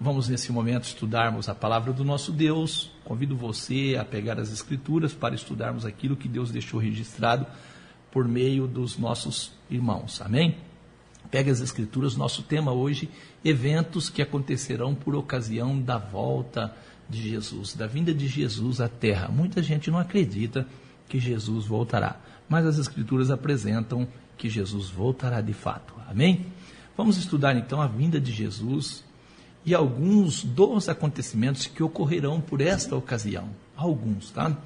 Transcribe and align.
vamos 0.00 0.28
nesse 0.28 0.50
momento 0.50 0.84
estudarmos 0.84 1.48
a 1.48 1.54
palavra 1.54 1.92
do 1.92 2.02
nosso 2.02 2.32
Deus. 2.32 2.90
Convido 3.04 3.36
você 3.36 3.96
a 4.00 4.04
pegar 4.04 4.40
as 4.40 4.50
Escrituras 4.50 5.12
para 5.12 5.34
estudarmos 5.34 5.84
aquilo 5.84 6.16
que 6.16 6.26
Deus 6.26 6.50
deixou 6.50 6.80
registrado 6.80 7.46
por 8.10 8.26
meio 8.26 8.66
dos 8.66 8.96
nossos 8.96 9.52
irmãos. 9.70 10.22
Amém? 10.22 10.56
Pega 11.30 11.52
as 11.52 11.60
Escrituras, 11.60 12.16
nosso 12.16 12.42
tema 12.42 12.72
hoje, 12.72 13.10
eventos 13.44 14.08
que 14.08 14.22
acontecerão 14.22 14.94
por 14.94 15.14
ocasião 15.14 15.78
da 15.78 15.98
volta 15.98 16.74
de 17.08 17.28
Jesus, 17.28 17.74
da 17.74 17.86
vinda 17.86 18.14
de 18.14 18.26
Jesus 18.26 18.80
à 18.80 18.88
Terra. 18.88 19.28
Muita 19.28 19.62
gente 19.62 19.90
não 19.90 19.98
acredita 19.98 20.66
que 21.08 21.18
Jesus 21.18 21.66
voltará, 21.66 22.18
mas 22.48 22.64
as 22.64 22.78
Escrituras 22.78 23.30
apresentam 23.30 24.08
que 24.38 24.48
Jesus 24.48 24.88
voltará 24.88 25.40
de 25.40 25.52
fato. 25.52 25.94
Amém? 26.08 26.46
Vamos 26.96 27.18
estudar 27.18 27.54
então 27.56 27.80
a 27.80 27.86
vinda 27.86 28.20
de 28.20 28.32
Jesus 28.32 29.04
e 29.64 29.74
alguns 29.74 30.42
dos 30.42 30.88
acontecimentos 30.88 31.66
que 31.66 31.82
ocorrerão 31.82 32.40
por 32.40 32.60
esta 32.60 32.96
ocasião. 32.96 33.48
Alguns, 33.76 34.30
tá? 34.30 34.56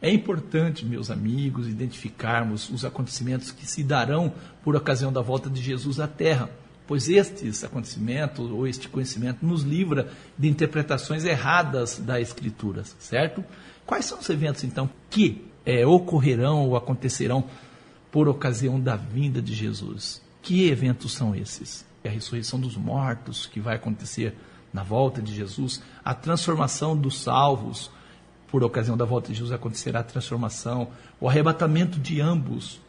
É 0.00 0.10
importante, 0.10 0.84
meus 0.84 1.10
amigos, 1.10 1.66
identificarmos 1.66 2.68
os 2.70 2.84
acontecimentos 2.84 3.50
que 3.50 3.66
se 3.66 3.82
darão 3.82 4.32
por 4.62 4.76
ocasião 4.76 5.12
da 5.12 5.22
volta 5.22 5.48
de 5.48 5.62
Jesus 5.62 5.98
à 5.98 6.06
Terra, 6.06 6.50
pois 6.86 7.08
estes 7.08 7.64
acontecimentos 7.64 8.50
ou 8.50 8.66
este 8.66 8.88
conhecimento 8.88 9.44
nos 9.44 9.62
livra 9.62 10.10
de 10.38 10.48
interpretações 10.48 11.24
erradas 11.24 11.98
da 11.98 12.20
Escritura, 12.20 12.84
certo? 12.98 13.42
Quais 13.86 14.04
são 14.04 14.18
os 14.18 14.28
eventos, 14.28 14.64
então, 14.64 14.88
que 15.08 15.44
é, 15.64 15.86
ocorrerão 15.86 16.68
ou 16.68 16.76
acontecerão 16.76 17.44
por 18.12 18.28
ocasião 18.28 18.78
da 18.78 18.96
vinda 18.96 19.40
de 19.40 19.54
Jesus? 19.54 20.22
Que 20.42 20.68
eventos 20.68 21.12
são 21.12 21.34
esses? 21.34 21.84
A 22.06 22.10
ressurreição 22.10 22.58
dos 22.58 22.76
mortos, 22.76 23.46
que 23.46 23.60
vai 23.60 23.76
acontecer 23.76 24.34
na 24.72 24.82
volta 24.82 25.22
de 25.22 25.34
Jesus, 25.34 25.82
a 26.04 26.14
transformação 26.14 26.96
dos 26.96 27.20
salvos, 27.22 27.90
por 28.48 28.62
ocasião 28.62 28.96
da 28.96 29.04
volta 29.04 29.28
de 29.28 29.34
Jesus 29.34 29.52
acontecerá 29.52 30.00
a 30.00 30.04
transformação, 30.04 30.88
o 31.20 31.28
arrebatamento 31.28 31.98
de 31.98 32.20
ambos, 32.20 32.80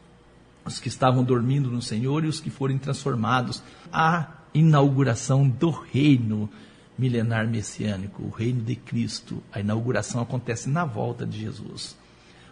os 0.65 0.79
que 0.79 0.87
estavam 0.87 1.23
dormindo 1.23 1.71
no 1.71 1.81
Senhor 1.81 2.25
e 2.25 2.27
os 2.27 2.39
que 2.39 2.49
forem 2.49 2.77
transformados, 2.77 3.63
a 3.91 4.27
inauguração 4.53 5.47
do 5.47 5.69
reino 5.69 6.49
milenar 6.97 7.47
messiânico, 7.47 8.23
o 8.23 8.29
reino 8.29 8.61
de 8.61 8.75
Cristo. 8.75 9.41
A 9.51 9.59
inauguração 9.59 10.21
acontece 10.21 10.69
na 10.69 10.83
volta 10.83 11.25
de 11.25 11.39
Jesus. 11.39 11.95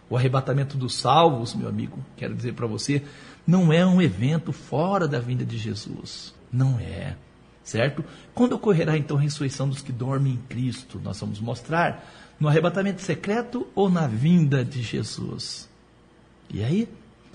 O 0.08 0.16
arrebatamento 0.16 0.76
dos 0.76 0.94
salvos, 0.94 1.54
meu 1.54 1.68
amigo, 1.68 1.98
quero 2.16 2.34
dizer 2.34 2.54
para 2.54 2.66
você, 2.66 3.02
não 3.46 3.72
é 3.72 3.84
um 3.84 4.00
evento 4.00 4.52
fora 4.52 5.08
da 5.08 5.18
vinda 5.18 5.44
de 5.44 5.58
Jesus. 5.58 6.35
Não 6.56 6.80
é. 6.80 7.16
Certo? 7.62 8.04
Quando 8.34 8.54
ocorrerá 8.54 8.96
então 8.96 9.16
a 9.16 9.20
ressurreição 9.20 9.68
dos 9.68 9.82
que 9.82 9.92
dormem 9.92 10.34
em 10.34 10.42
Cristo? 10.48 11.00
Nós 11.02 11.20
vamos 11.20 11.40
mostrar 11.40 12.04
no 12.38 12.48
arrebatamento 12.48 13.02
secreto 13.02 13.66
ou 13.74 13.90
na 13.90 14.06
vinda 14.06 14.64
de 14.64 14.82
Jesus? 14.82 15.68
E 16.48 16.62
aí? 16.62 16.88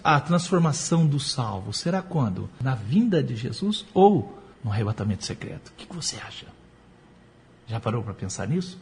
A 0.03 0.19
transformação 0.19 1.05
do 1.05 1.19
salvo 1.19 1.71
será 1.71 2.01
quando? 2.01 2.49
Na 2.59 2.73
vinda 2.73 3.21
de 3.21 3.35
Jesus 3.35 3.85
ou 3.93 4.35
no 4.63 4.71
arrebatamento 4.71 5.25
secreto? 5.25 5.69
O 5.69 5.73
que 5.73 5.93
você 5.93 6.15
acha? 6.17 6.47
Já 7.67 7.79
parou 7.79 8.01
para 8.01 8.13
pensar 8.13 8.47
nisso? 8.47 8.79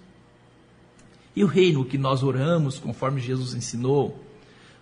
E 1.35 1.43
o 1.43 1.47
reino 1.47 1.83
que 1.83 1.97
nós 1.97 2.23
oramos, 2.23 2.79
conforme 2.79 3.19
Jesus 3.19 3.53
ensinou, 3.53 4.23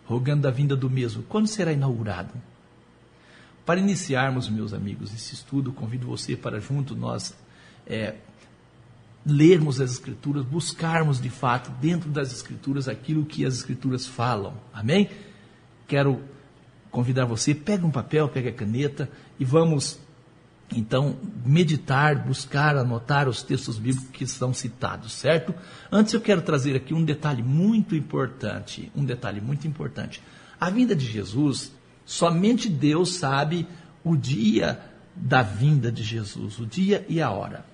rogando 0.06 0.48
a 0.48 0.52
vinda 0.52 0.76
do 0.76 0.90
mesmo, 0.90 1.24
quando 1.24 1.48
será 1.48 1.72
inaugurado? 1.72 2.34
Para 3.68 3.82
iniciarmos, 3.82 4.48
meus 4.48 4.74
amigos, 4.74 5.14
esse 5.14 5.34
estudo, 5.34 5.74
convido 5.74 6.08
você 6.08 6.38
para 6.38 6.58
junto 6.58 6.96
nós 6.96 7.38
é, 7.86 8.16
lermos 9.26 9.82
as 9.82 9.92
Escrituras, 9.92 10.46
buscarmos 10.46 11.20
de 11.20 11.30
fato 11.30 11.70
dentro 11.72 12.10
das 12.10 12.32
Escrituras 12.32 12.88
aquilo 12.88 13.26
que 13.26 13.46
as 13.46 13.56
Escrituras 13.56 14.08
falam. 14.08 14.54
Amém? 14.74 15.10
Quero 15.86 16.24
convidar 16.90 17.26
você, 17.26 17.54
pega 17.54 17.86
um 17.86 17.92
papel, 17.92 18.30
pega 18.30 18.52
a 18.52 18.54
caneta 18.54 19.10
e 19.38 19.44
vamos 19.44 20.00
então 20.74 21.18
meditar, 21.46 22.26
buscar, 22.26 22.78
anotar 22.78 23.28
os 23.28 23.44
textos 23.44 23.78
bíblicos 23.78 24.12
que 24.12 24.26
são 24.26 24.54
citados, 24.54 25.12
certo? 25.12 25.54
Antes 25.92 26.14
eu 26.14 26.22
quero 26.22 26.42
trazer 26.42 26.74
aqui 26.78 26.94
um 26.94 27.04
detalhe 27.04 27.44
muito 27.44 27.98
importante, 27.98 28.90
um 28.96 29.04
detalhe 29.04 29.42
muito 29.42 29.68
importante. 29.68 30.24
A 30.58 30.70
vinda 30.70 30.96
de 30.96 31.06
Jesus, 31.06 31.74
somente 32.08 32.70
Deus 32.70 33.16
sabe 33.16 33.68
o 34.04 34.16
dia 34.16 34.80
da 35.14 35.44
vinda 35.44 35.92
de 35.92 36.04
Jesus, 36.04 36.58
o 36.58 36.66
dia 36.66 37.06
e 37.10 37.22
a 37.22 37.30
hora. 37.30 37.66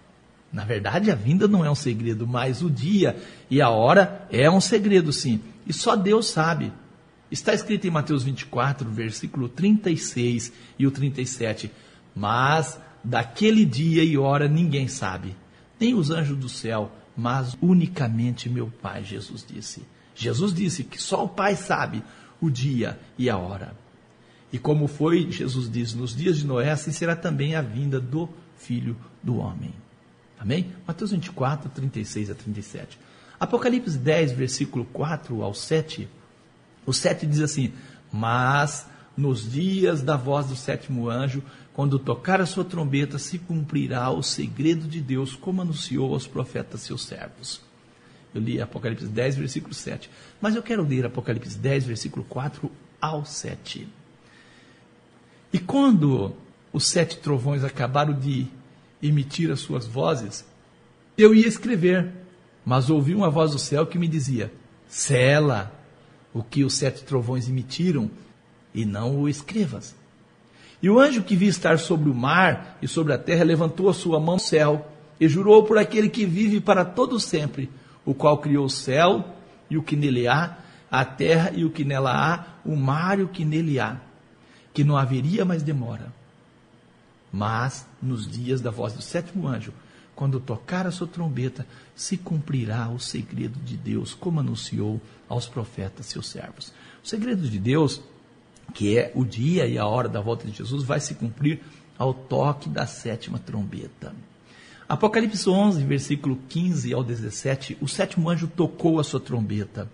Na 0.51 0.65
verdade, 0.65 1.11
a 1.11 1.15
vinda 1.15 1.47
não 1.47 1.63
é 1.63 1.69
um 1.69 1.75
segredo, 1.75 2.27
mas 2.27 2.61
o 2.61 2.69
dia 2.69 3.15
e 3.49 3.61
a 3.61 3.69
hora 3.69 4.27
é 4.31 4.49
um 4.49 4.59
segredo, 4.59 5.13
sim. 5.13 5.39
E 5.65 5.71
só 5.71 5.95
Deus 5.95 6.27
sabe. 6.27 6.73
Está 7.31 7.53
escrito 7.53 7.87
em 7.87 7.91
Mateus 7.91 8.23
24, 8.23 8.89
versículo 8.89 9.47
36 9.47 10.51
e 10.77 10.85
o 10.85 10.91
37. 10.91 11.71
Mas 12.15 12.79
daquele 13.03 13.65
dia 13.65 14.03
e 14.03 14.17
hora 14.17 14.47
ninguém 14.47 14.87
sabe, 14.87 15.35
nem 15.79 15.93
os 15.93 16.09
anjos 16.09 16.37
do 16.37 16.49
céu, 16.49 16.91
mas 17.15 17.57
unicamente 17.61 18.49
meu 18.49 18.67
Pai, 18.81 19.03
Jesus 19.03 19.45
disse. 19.47 19.83
Jesus 20.15 20.53
disse 20.53 20.83
que 20.83 21.01
só 21.01 21.25
o 21.25 21.29
Pai 21.29 21.55
sabe 21.55 22.03
o 22.39 22.49
dia 22.49 22.99
e 23.17 23.29
a 23.29 23.37
hora. 23.37 23.82
E 24.53 24.59
como 24.59 24.87
foi, 24.87 25.31
Jesus 25.31 25.67
diz, 25.67 25.95
nos 25.95 26.15
dias 26.15 26.37
de 26.37 26.45
Noé, 26.45 26.69
assim 26.69 26.91
será 26.91 27.15
também 27.15 27.55
a 27.55 27.61
vinda 27.63 27.99
do 27.99 28.29
Filho 28.55 28.95
do 29.23 29.37
Homem. 29.37 29.73
Amém? 30.37 30.71
Mateus 30.87 31.09
24, 31.09 31.71
36 31.71 32.29
a 32.29 32.35
37. 32.35 32.99
Apocalipse 33.39 33.97
10, 33.97 34.33
versículo 34.33 34.85
4 34.85 35.41
ao 35.41 35.55
7. 35.55 36.07
O 36.85 36.93
7 36.93 37.25
diz 37.25 37.39
assim: 37.39 37.73
Mas 38.11 38.85
nos 39.17 39.51
dias 39.51 40.03
da 40.03 40.15
voz 40.15 40.45
do 40.45 40.55
sétimo 40.55 41.09
anjo, 41.09 41.41
quando 41.73 41.97
tocar 41.97 42.39
a 42.39 42.45
sua 42.45 42.63
trombeta, 42.63 43.17
se 43.17 43.39
cumprirá 43.39 44.11
o 44.11 44.21
segredo 44.21 44.87
de 44.87 45.01
Deus, 45.01 45.35
como 45.35 45.63
anunciou 45.63 46.13
aos 46.13 46.27
profetas 46.27 46.81
seus 46.81 47.05
servos. 47.05 47.59
Eu 48.35 48.41
li 48.41 48.61
Apocalipse 48.61 49.07
10, 49.07 49.35
versículo 49.35 49.73
7. 49.73 50.11
Mas 50.39 50.55
eu 50.55 50.61
quero 50.61 50.87
ler 50.87 51.07
Apocalipse 51.07 51.57
10, 51.57 51.85
versículo 51.85 52.23
4 52.25 52.71
ao 53.01 53.25
7. 53.25 53.87
E 55.53 55.59
quando 55.59 56.33
os 56.73 56.87
sete 56.87 57.17
trovões 57.17 57.63
acabaram 57.63 58.11
de 58.11 58.47
emitir 59.01 59.51
as 59.51 59.59
suas 59.59 59.85
vozes, 59.85 60.43
eu 61.15 61.35
ia 61.35 61.47
escrever, 61.47 62.11
mas 62.65 62.89
ouvi 62.89 63.13
uma 63.13 63.29
voz 63.29 63.51
do 63.51 63.59
céu 63.59 63.85
que 63.85 63.99
me 63.99 64.07
dizia: 64.07 64.51
Sela 64.87 65.71
o 66.33 66.41
que 66.41 66.63
os 66.63 66.73
sete 66.73 67.03
trovões 67.03 67.47
emitiram, 67.47 68.09
e 68.73 68.83
não 68.83 69.19
o 69.19 69.29
escrevas. 69.29 69.95
E 70.81 70.89
o 70.89 70.99
anjo 70.99 71.21
que 71.21 71.35
vi 71.35 71.47
estar 71.47 71.77
sobre 71.77 72.09
o 72.09 72.15
mar 72.15 72.77
e 72.81 72.87
sobre 72.87 73.13
a 73.13 73.17
terra 73.17 73.43
levantou 73.43 73.87
a 73.87 73.93
sua 73.93 74.19
mão 74.19 74.33
ao 74.33 74.39
céu 74.39 74.89
e 75.19 75.27
jurou 75.27 75.63
por 75.63 75.77
aquele 75.77 76.09
que 76.09 76.25
vive 76.25 76.59
para 76.59 76.83
todo 76.83 77.19
sempre, 77.19 77.69
o 78.03 78.13
qual 78.15 78.39
criou 78.39 78.65
o 78.65 78.69
céu 78.69 79.23
e 79.69 79.77
o 79.77 79.83
que 79.83 79.95
nele 79.95 80.27
há, 80.27 80.57
a 80.89 81.05
terra 81.05 81.51
e 81.55 81.63
o 81.63 81.69
que 81.69 81.85
nela 81.85 82.11
há, 82.11 82.45
o 82.65 82.75
mar 82.75 83.19
e 83.19 83.23
o 83.23 83.27
que 83.27 83.45
nele 83.45 83.79
há, 83.79 84.01
que 84.73 84.83
não 84.83 84.97
haveria 84.97 85.45
mais 85.45 85.63
demora 85.63 86.11
mas 87.33 87.87
nos 87.99 88.27
dias 88.29 88.61
da 88.61 88.69
voz 88.69 88.93
do 88.93 89.01
sétimo 89.01 89.47
anjo, 89.47 89.73
quando 90.15 90.39
tocar 90.39 90.85
a 90.85 90.91
sua 90.91 91.07
trombeta, 91.07 91.65
se 91.95 92.15
cumprirá 92.15 92.87
o 92.89 92.99
segredo 92.99 93.59
de 93.59 93.75
Deus, 93.75 94.13
como 94.13 94.39
anunciou 94.39 95.01
aos 95.27 95.47
profetas 95.47 96.05
seus 96.05 96.27
servos. 96.27 96.71
O 97.03 97.07
segredo 97.07 97.49
de 97.49 97.57
Deus, 97.57 97.99
que 98.75 98.95
é 98.95 99.11
o 99.15 99.25
dia 99.25 99.65
e 99.65 99.79
a 99.79 99.87
hora 99.87 100.07
da 100.07 100.21
volta 100.21 100.45
de 100.45 100.55
Jesus, 100.55 100.83
vai 100.83 100.99
se 100.99 101.15
cumprir 101.15 101.59
ao 101.97 102.13
toque 102.13 102.69
da 102.69 102.85
sétima 102.85 103.39
trombeta. 103.39 104.13
Apocalipse 104.87 105.49
11, 105.49 105.83
versículo 105.83 106.37
15 106.47 106.93
ao 106.93 107.03
17, 107.03 107.79
o 107.81 107.87
sétimo 107.87 108.29
anjo 108.29 108.47
tocou 108.47 108.99
a 108.99 109.03
sua 109.03 109.19
trombeta. 109.19 109.89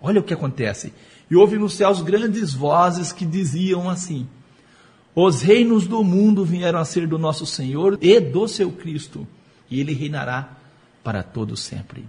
Olha 0.00 0.20
o 0.20 0.24
que 0.24 0.34
acontece. 0.34 0.92
E 1.30 1.36
houve 1.36 1.58
nos 1.58 1.74
céus 1.74 2.00
grandes 2.02 2.52
vozes 2.52 3.12
que 3.12 3.24
diziam 3.26 3.88
assim: 3.88 4.26
os 5.14 5.42
reinos 5.42 5.86
do 5.86 6.02
mundo 6.02 6.44
vieram 6.44 6.78
a 6.78 6.84
ser 6.84 7.06
do 7.06 7.18
nosso 7.18 7.44
Senhor 7.44 7.98
e 8.00 8.20
do 8.20 8.46
seu 8.46 8.70
Cristo, 8.70 9.26
e 9.70 9.80
ele 9.80 9.92
reinará 9.92 10.56
para 11.02 11.22
todo 11.22 11.56
sempre. 11.56 12.04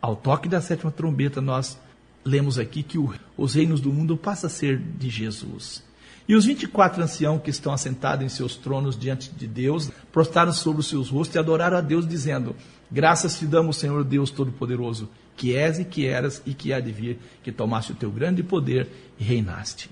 Ao 0.00 0.16
toque 0.16 0.48
da 0.48 0.60
sétima 0.60 0.90
trombeta, 0.90 1.40
nós 1.40 1.78
lemos 2.24 2.58
aqui 2.58 2.82
que 2.82 2.98
o, 2.98 3.14
os 3.36 3.54
reinos 3.54 3.80
do 3.80 3.92
mundo 3.92 4.16
passam 4.16 4.48
a 4.48 4.50
ser 4.50 4.78
de 4.78 5.08
Jesus. 5.08 5.84
E 6.28 6.34
os 6.34 6.44
24 6.44 7.02
anciãos 7.02 7.40
que 7.40 7.50
estão 7.50 7.72
assentados 7.72 8.24
em 8.24 8.28
seus 8.28 8.56
tronos 8.56 8.98
diante 8.98 9.30
de 9.30 9.46
Deus, 9.46 9.90
prostraram 10.10 10.52
sobre 10.52 10.80
os 10.80 10.88
seus 10.88 11.08
rostos 11.08 11.36
e 11.36 11.38
adoraram 11.38 11.76
a 11.76 11.80
Deus, 11.80 12.06
dizendo: 12.06 12.56
Graças 12.90 13.38
te 13.38 13.46
damos, 13.46 13.76
Senhor 13.76 14.02
Deus 14.02 14.30
Todo-Poderoso, 14.30 15.08
que 15.36 15.54
és 15.54 15.78
e 15.78 15.84
que 15.84 16.06
eras 16.06 16.42
e 16.46 16.54
que 16.54 16.72
há 16.72 16.80
de 16.80 16.90
vir, 16.90 17.18
que 17.42 17.52
tomaste 17.52 17.92
o 17.92 17.94
teu 17.94 18.10
grande 18.10 18.42
poder 18.42 18.88
e 19.18 19.24
reinaste 19.24 19.90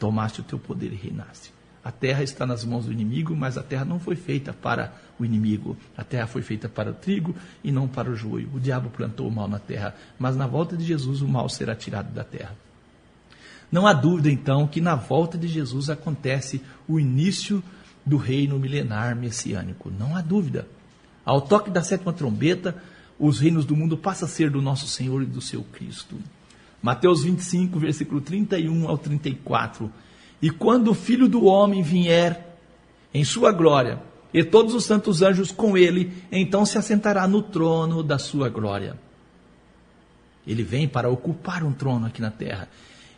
tomaste 0.00 0.40
o 0.40 0.42
teu 0.42 0.58
poder 0.58 0.92
e 0.92 0.96
reinaste. 0.96 1.52
A 1.84 1.92
terra 1.92 2.22
está 2.22 2.46
nas 2.46 2.64
mãos 2.64 2.86
do 2.86 2.92
inimigo, 2.92 3.36
mas 3.36 3.56
a 3.56 3.62
terra 3.62 3.84
não 3.84 4.00
foi 4.00 4.16
feita 4.16 4.52
para 4.52 4.92
o 5.18 5.24
inimigo. 5.24 5.76
A 5.96 6.02
terra 6.02 6.26
foi 6.26 6.42
feita 6.42 6.68
para 6.68 6.90
o 6.90 6.94
trigo 6.94 7.34
e 7.62 7.70
não 7.70 7.86
para 7.86 8.10
o 8.10 8.16
joio. 8.16 8.50
O 8.52 8.60
diabo 8.60 8.90
plantou 8.90 9.28
o 9.28 9.30
mal 9.30 9.46
na 9.46 9.58
terra, 9.58 9.94
mas 10.18 10.36
na 10.36 10.46
volta 10.46 10.76
de 10.76 10.84
Jesus 10.84 11.22
o 11.22 11.28
mal 11.28 11.48
será 11.48 11.74
tirado 11.74 12.12
da 12.12 12.24
terra. 12.24 12.54
Não 13.70 13.86
há 13.86 13.92
dúvida, 13.92 14.30
então, 14.30 14.66
que 14.66 14.80
na 14.80 14.94
volta 14.94 15.38
de 15.38 15.46
Jesus 15.46 15.88
acontece 15.88 16.60
o 16.88 16.98
início 16.98 17.62
do 18.04 18.16
reino 18.16 18.58
milenar 18.58 19.14
messiânico. 19.14 19.90
Não 19.90 20.16
há 20.16 20.20
dúvida. 20.20 20.66
Ao 21.24 21.40
toque 21.40 21.70
da 21.70 21.82
sétima 21.82 22.12
trombeta, 22.12 22.74
os 23.20 23.38
reinos 23.38 23.66
do 23.66 23.76
mundo 23.76 23.98
passam 23.98 24.26
a 24.26 24.30
ser 24.30 24.48
do 24.48 24.62
nosso 24.62 24.88
Senhor 24.88 25.22
e 25.22 25.26
do 25.26 25.42
seu 25.42 25.62
Cristo. 25.62 26.16
Mateus 26.82 27.22
25, 27.22 27.78
versículo 27.78 28.22
31 28.22 28.88
ao 28.88 28.96
34. 28.96 29.92
E 30.40 30.48
quando 30.48 30.90
o 30.90 30.94
Filho 30.94 31.28
do 31.28 31.44
Homem 31.44 31.82
vier 31.82 32.56
em 33.12 33.22
sua 33.22 33.52
glória, 33.52 34.02
e 34.32 34.42
todos 34.42 34.74
os 34.74 34.84
santos 34.84 35.20
anjos 35.20 35.52
com 35.52 35.76
ele, 35.76 36.12
então 36.32 36.64
se 36.64 36.78
assentará 36.78 37.28
no 37.28 37.42
trono 37.42 38.02
da 38.02 38.16
sua 38.16 38.48
glória. 38.48 38.96
Ele 40.46 40.62
vem 40.62 40.88
para 40.88 41.10
ocupar 41.10 41.62
um 41.62 41.72
trono 41.72 42.06
aqui 42.06 42.22
na 42.22 42.30
terra. 42.30 42.68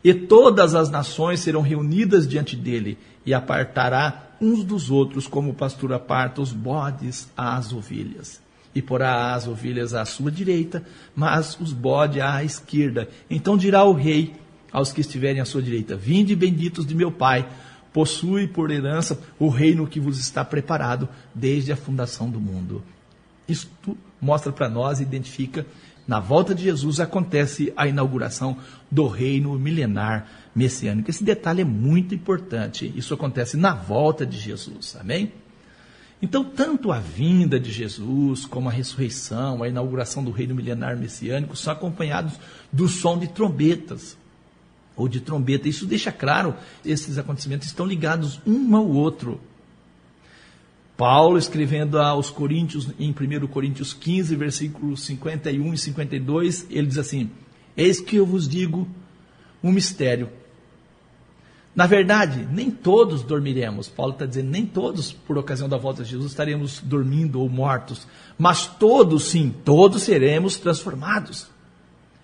E 0.03 0.13
todas 0.13 0.75
as 0.75 0.91
nações 0.91 1.39
serão 1.39 1.61
reunidas 1.61 2.27
diante 2.27 2.57
dele, 2.57 2.99
e 3.25 3.33
apartará 3.33 4.31
uns 4.41 4.65
dos 4.65 4.91
outros, 4.91 5.29
como 5.29 5.51
o 5.51 5.55
pastor 5.55 5.93
aparta 5.93 6.43
os 6.43 6.53
bodes 6.53 7.31
às 7.37 7.73
ovelhas. 7.73 8.43
E 8.75 8.81
porá 8.81 9.35
as 9.35 9.47
ovelhas 9.47 9.93
à 9.95 10.05
sua 10.05 10.31
direita, 10.31 10.83
mas 11.15 11.59
os 11.61 11.73
bodes 11.73 12.23
à 12.23 12.43
esquerda. 12.43 13.09
Então 13.29 13.57
dirá 13.57 13.85
o 13.85 13.93
rei 13.93 14.35
aos 14.73 14.93
que 14.93 15.01
estiverem 15.01 15.41
à 15.41 15.45
sua 15.45 15.63
direita: 15.63 15.97
Vinde 15.97 16.35
benditos 16.35 16.87
de 16.87 16.95
meu 16.95 17.13
Pai, 17.13 17.49
possui 17.93 18.49
por 18.49 18.71
herança 18.71 19.21
o 19.39 19.49
reino 19.49 19.87
que 19.87 20.01
vos 20.01 20.19
está 20.19 20.45
preparado 20.45 21.09
desde 21.35 21.73
a 21.73 21.77
fundação 21.77 22.31
do 22.31 22.41
mundo. 22.41 22.83
Isto 23.47 23.97
mostra 24.21 24.53
para 24.53 24.71
nós, 24.71 25.01
identifica, 25.01 25.67
na 26.07 26.19
volta 26.19 26.55
de 26.55 26.65
Jesus 26.65 27.01
acontece 27.01 27.73
a 27.77 27.87
inauguração 27.87 28.57
do 28.91 29.07
reino 29.07 29.57
milenar 29.59 30.27
messiânico. 30.55 31.11
Esse 31.11 31.23
detalhe 31.23 31.63
é 31.63 31.65
muito 31.65 32.15
importante. 32.15 32.93
Isso 32.97 33.15
acontece 33.15 33.57
na 33.57 33.75
volta 33.75 34.27
de 34.27 34.39
Jesus. 34.39 34.97
Amém? 34.99 35.33
Então, 36.23 36.45
tanto 36.45 36.93
a 36.93 37.01
vinda 37.01 37.59
de 37.59 37.73
Jesus, 37.73 38.47
como 38.47 38.69
a 38.69 38.73
ressurreição, 38.73 39.61
a 39.61 39.69
inauguração 39.69 40.23
do 40.23 40.31
reino 40.31 40.55
milenar 40.55 40.97
messiânico 40.97 41.57
são 41.57 41.73
acompanhados 41.73 42.35
do 42.73 42.87
som 42.87 43.19
de 43.19 43.27
trombetas 43.27 44.17
ou 44.97 45.09
de 45.09 45.21
trombeta. 45.21 45.69
Isso 45.69 45.85
deixa 45.85 46.13
claro, 46.13 46.55
esses 46.85 47.19
acontecimentos 47.19 47.67
estão 47.67 47.85
ligados 47.85 48.41
um 48.47 48.77
ao 48.77 48.89
outro. 48.89 49.41
Paulo, 50.97 51.37
escrevendo 51.39 51.99
aos 51.99 52.31
Coríntios, 52.31 52.89
em 53.01 53.11
1 53.11 53.47
Coríntios 53.49 53.93
15, 53.93 54.37
versículos 54.37 55.03
51 55.05 55.75
e 55.75 55.79
52, 55.79 56.67
ele 56.71 56.87
diz 56.87 56.99
assim: 56.99 57.31
Eis 57.77 58.01
que 58.01 58.15
eu 58.15 58.25
vos 58.25 58.49
digo 58.49 58.87
um 59.61 59.73
mistério. 59.73 60.29
Na 61.75 61.87
verdade, 61.87 62.47
nem 62.51 62.71
todos 62.71 63.23
dormiremos. 63.23 63.89
Paulo 63.89 64.13
está 64.13 64.27
dizendo, 64.27 64.51
nem 64.51 64.67
todos, 64.67 65.11
por 65.11 65.39
ocasião 65.39 65.69
da 65.69 65.79
volta 65.79 66.03
de 66.05 66.11
Jesus, 66.11 66.31
estaremos 66.31 66.81
dormindo 66.81 67.41
ou 67.41 67.49
mortos. 67.49 68.07
Mas 68.37 68.67
todos, 68.67 69.25
sim, 69.25 69.55
todos 69.65 70.03
seremos 70.03 70.57
transformados. 70.59 71.51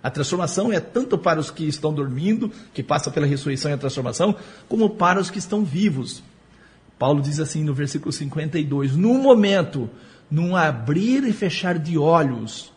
A 0.03 0.11
transformação 0.11 0.71
é 0.71 0.79
tanto 0.79 1.17
para 1.17 1.41
os 1.41 1.51
que 1.51 1.65
estão 1.65 1.93
dormindo, 1.93 2.53
que 2.75 2.83
passa 2.83 3.11
pela 3.11 3.27
ressurreição 3.27 3.71
e 3.71 3.75
a 3.75 3.79
transformação, 3.79 4.37
como 4.69 4.91
para 4.91 5.19
os 5.19 5.31
que 5.31 5.39
estão 5.39 5.65
vivos. 5.65 6.23
Paulo 6.99 7.23
diz 7.23 7.41
assim 7.41 7.65
no 7.65 7.73
versículo 7.73 8.13
52: 8.13 8.95
Num 8.97 9.21
momento, 9.21 9.89
num 10.31 10.55
abrir 10.55 11.25
e 11.25 11.33
fechar 11.33 11.79
de 11.79 11.97
olhos, 11.97 12.71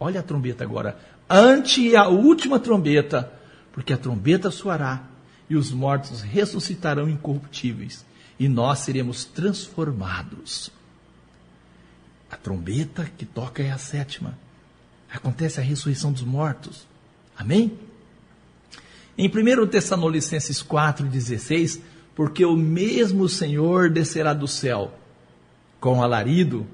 olha 0.00 0.20
a 0.20 0.22
trombeta 0.22 0.64
agora, 0.64 0.96
ante 1.28 1.94
a 1.94 2.08
última 2.08 2.58
trombeta, 2.58 3.30
porque 3.72 3.92
a 3.92 3.98
trombeta 3.98 4.50
soará 4.50 5.11
e 5.52 5.56
os 5.56 5.70
mortos 5.70 6.22
ressuscitarão 6.22 7.10
incorruptíveis, 7.10 8.06
e 8.40 8.48
nós 8.48 8.78
seremos 8.78 9.26
transformados. 9.26 10.70
A 12.30 12.38
trombeta 12.38 13.04
que 13.18 13.26
toca 13.26 13.62
é 13.62 13.70
a 13.70 13.76
sétima. 13.76 14.38
Acontece 15.12 15.60
a 15.60 15.62
ressurreição 15.62 16.10
dos 16.10 16.22
mortos. 16.22 16.86
Amém? 17.36 17.78
Em 19.18 19.28
1 19.28 19.66
Tessalonicenses 19.66 20.62
4,16, 20.62 21.82
porque 22.14 22.46
o 22.46 22.56
mesmo 22.56 23.28
Senhor 23.28 23.90
descerá 23.90 24.32
do 24.32 24.48
céu, 24.48 24.94
com 25.78 26.02
alarido, 26.02 26.66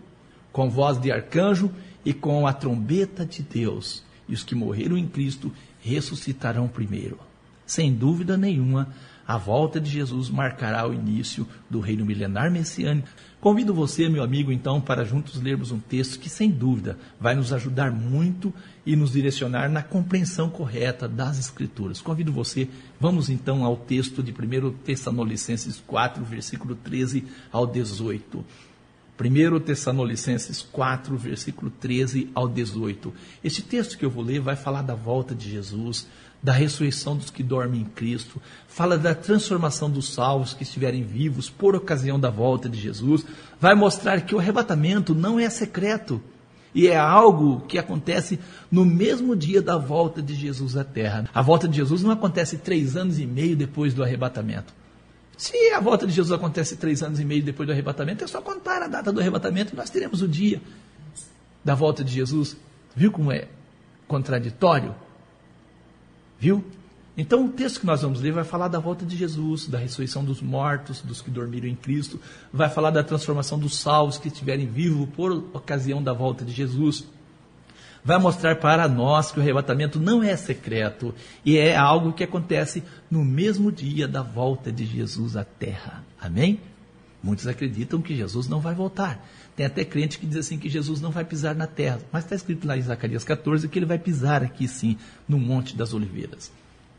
com 0.53 0.71
voz 0.71 1.01
de 1.01 1.11
arcanjo 1.11 1.69
e 2.05 2.15
com 2.15 2.47
a 2.47 2.53
trombeta 2.53 3.27
de 3.27 3.43
Deus, 3.43 4.05
e 4.29 4.35
os 4.35 4.45
que 4.45 4.55
morreram 4.55 4.97
em 4.97 5.09
Cristo 5.09 5.53
ressuscitarão 5.81 6.69
primeiro. 6.69 7.28
Sem 7.69 7.93
dúvida 7.93 8.35
nenhuma, 8.35 8.89
a 9.27 9.37
volta 9.37 9.79
de 9.79 9.91
Jesus 9.91 10.31
marcará 10.31 10.89
o 10.89 10.95
início 10.95 11.47
do 11.69 11.81
reino 11.81 12.03
milenar 12.03 12.51
messiânico. 12.51 13.07
Convido 13.43 13.75
você, 13.75 14.09
meu 14.09 14.23
amigo, 14.23 14.51
então, 14.51 14.81
para 14.81 15.05
juntos 15.05 15.39
lermos 15.43 15.71
um 15.71 15.79
texto 15.79 16.19
que, 16.19 16.31
sem 16.31 16.51
dúvida, 16.51 16.99
vai 17.21 17.35
nos 17.35 17.53
ajudar 17.53 17.93
muito 17.93 18.55
e 18.87 18.97
nos 18.97 19.13
direcionar 19.13 19.69
na 19.69 19.83
compreensão 19.83 20.49
correta 20.49 21.07
das 21.07 21.39
Escrituras. 21.39 22.01
Convido 22.01 22.33
você, 22.33 22.71
vamos 22.99 23.29
então 23.29 23.67
ao 23.67 23.77
texto 23.77 24.23
de 24.23 24.33
1 24.33 24.71
Tessalonicenses 24.83 25.79
4, 25.87 26.25
versículo 26.25 26.75
13 26.75 27.27
ao 27.53 27.67
18. 27.67 28.43
1 29.19 29.61
Tessalonicenses 29.61 30.63
4, 30.63 31.17
versículo 31.17 31.71
13 31.71 32.31
ao 32.33 32.49
18. 32.49 33.13
Este 33.43 33.63
texto 33.63 33.99
que 33.99 34.05
eu 34.05 34.11
vou 34.11 34.23
ler 34.23 34.41
vai 34.41 34.55
falar 34.55 34.83
da 34.83 34.95
volta 34.95 35.35
de 35.35 35.51
Jesus, 35.51 36.07
da 36.41 36.53
ressurreição 36.53 37.17
dos 37.17 37.29
que 37.29 37.43
dormem 37.43 37.81
em 37.81 37.85
Cristo, 37.85 38.41
fala 38.69 38.97
da 38.97 39.17
transformação 39.17 39.91
dos 39.91 40.13
salvos 40.15 40.55
que 40.55 40.63
estiverem 40.63 41.03
vivos 41.03 41.51
por 41.51 41.75
ocasião 41.75 42.19
da 42.19 42.31
volta 42.31 42.69
de 42.69 42.79
Jesus, 42.79 43.27
vai 43.61 43.75
mostrar 43.75 44.21
que 44.21 44.37
o 44.37 44.39
arrebatamento 44.39 45.17
não 45.17 45.41
é 45.41 45.51
secreto 45.51 46.23
e 46.73 46.87
é 46.87 46.97
algo 46.97 47.63
que 47.63 47.77
acontece 47.77 48.39
no 48.71 48.85
mesmo 48.85 49.35
dia 49.35 49.61
da 49.61 49.77
volta 49.77 50.23
de 50.23 50.35
Jesus 50.35 50.77
à 50.77 50.85
terra. 50.85 51.29
A 51.35 51.43
volta 51.43 51.67
de 51.67 51.77
Jesus 51.77 52.05
não 52.05 52.13
acontece 52.13 52.59
três 52.59 52.97
anos 52.97 53.19
e 53.19 53.27
meio 53.27 53.57
depois 53.57 53.95
do 53.95 54.05
arrebatamento. 54.05 54.78
Se 55.39 55.57
a 55.71 55.79
volta 55.79 56.05
de 56.05 56.13
Jesus 56.13 56.33
acontece 56.37 56.77
três 56.77 57.01
anos 57.01 57.21
e 57.21 57.25
meio 57.25 57.45
depois 57.45 57.65
do 57.65 57.73
arrebatamento, 57.73 58.25
é 58.25 58.27
só 58.27 58.43
contar 58.43 58.83
a 58.83 58.89
data 58.89 59.13
do 59.13 59.21
arrebatamento, 59.21 59.77
nós 59.77 59.89
teremos 59.89 60.21
o 60.21 60.27
dia 60.27 60.61
da 61.65 61.77
volta 61.77 62.03
de 62.03 62.13
Jesus. 62.13 62.57
Viu 62.95 63.13
como 63.13 63.31
é 63.31 63.47
contraditório? 64.09 64.97
Viu? 66.41 66.65
Então, 67.17 67.47
o 67.47 67.49
texto 67.51 67.79
que 67.79 67.87
nós 67.87 68.03
vamos 68.03 68.21
ler 68.21 68.33
vai 68.33 68.43
falar 68.43 68.67
da 68.67 68.81
volta 68.81 69.07
de 69.07 69.17
Jesus, 69.17 69.69
da 69.69 69.79
ressurreição 69.79 70.25
dos 70.25 70.43
mortos, 70.43 71.03
dos 71.03 71.23
que 71.23 71.31
dormiram 71.31 71.69
em 71.69 71.77
Cristo, 71.77 72.21
vai 72.53 72.69
falar 72.69 72.91
da 72.91 73.05
transformação 73.05 73.61
dos 73.61 73.77
salvos 73.77 74.19
que 74.19 74.27
estiverem 74.27 74.67
vivos 74.67 75.09
por 75.11 75.33
ocasião 75.53 76.03
da 76.03 76.13
volta 76.13 76.45
de 76.45 76.51
Jesus. 76.51 77.05
Vai 78.05 78.19
mostrar 78.19 78.57
para 78.57 78.89
nós 78.89 79.31
que 79.31 79.39
o 79.39 79.43
arrebatamento 79.43 79.99
não 79.99 80.23
é 80.23 80.37
secreto 80.37 81.15
e 81.45 81.59
é 81.59 81.77
algo 81.77 82.13
que 82.13 82.25
acontece 82.25 82.83
no 83.11 83.25
mesmo 83.25 83.71
dia 83.71 84.07
da 84.07 84.23
volta 84.23 84.73
de 84.73 84.87
Jesus 84.87 85.37
à 85.37 85.45
terra. 85.45 86.05
Amém? 86.21 86.61
Muitos 87.23 87.47
acreditam 87.47 88.01
que 88.01 88.17
Jesus 88.17 88.49
não 88.49 88.61
vai 88.61 88.75
voltar. 88.75 89.27
Tem 89.57 89.67
até 89.67 89.85
crente 89.85 90.19
que 90.19 90.27
diz 90.27 90.37
assim 90.37 90.59
que 90.59 90.69
Jesus 90.69 91.01
não 91.01 91.11
vai 91.11 91.25
pisar 91.25 91.55
na 91.55 91.67
terra. 91.67 92.01
Mas 92.13 92.25
está 92.25 92.37
escrito 92.37 92.67
lá 92.67 92.77
em 92.77 92.83
Zacarias 92.83 93.25
14 93.25 93.69
que 93.69 93.79
ele 93.79 93.87
vai 93.87 93.99
pisar 93.99 94.43
aqui 94.43 94.69
sim, 94.69 94.97
no 95.29 95.39
Monte 95.39 95.77
das 95.77 95.93
Oliveiras. 95.93 96.53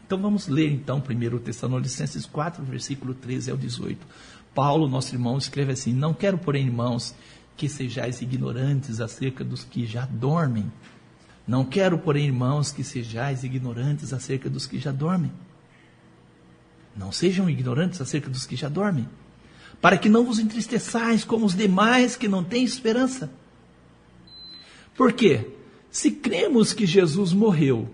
Então 0.06 0.20
vamos 0.22 0.48
ler 0.48 0.72
então 0.72 0.98
1 0.98 1.38
Tessalonicenses 1.40 2.26
4, 2.26 2.64
versículo 2.64 3.14
13 3.14 3.52
ao 3.52 3.58
18. 3.58 4.06
Paulo, 4.54 4.90
nosso 4.90 5.16
irmão, 5.16 5.38
escreve 5.38 5.72
assim: 5.72 5.94
Não 5.94 6.14
quero, 6.14 6.38
porém, 6.38 6.66
irmãos, 6.66 7.16
que 7.60 7.68
sejais 7.68 8.22
ignorantes 8.22 9.02
acerca 9.02 9.44
dos 9.44 9.64
que 9.66 9.86
já 9.86 10.06
dormem. 10.06 10.72
Não 11.46 11.66
quero, 11.66 12.00
porém, 12.00 12.28
irmãos, 12.28 12.72
que 12.72 12.84
sejais 12.84 13.44
ignorantes 13.44 14.14
acerca 14.14 14.50
dos 14.50 14.66
que 14.66 14.80
já 14.80 14.92
dormem. 14.92 15.32
Não 16.96 17.12
sejam 17.12 17.50
ignorantes 17.50 18.00
acerca 18.00 18.30
dos 18.30 18.46
que 18.46 18.56
já 18.56 18.70
dormem 18.70 19.08
para 19.82 19.98
que 19.98 20.10
não 20.10 20.26
vos 20.26 20.40
entristeçais 20.40 21.24
como 21.24 21.46
os 21.46 21.56
demais 21.56 22.16
que 22.16 22.28
não 22.28 22.44
têm 22.44 22.64
esperança. 22.64 23.32
Por 24.96 25.14
quê? 25.14 25.52
Se 25.90 26.12
cremos 26.12 26.74
que 26.74 26.86
Jesus 26.86 27.32
morreu 27.32 27.90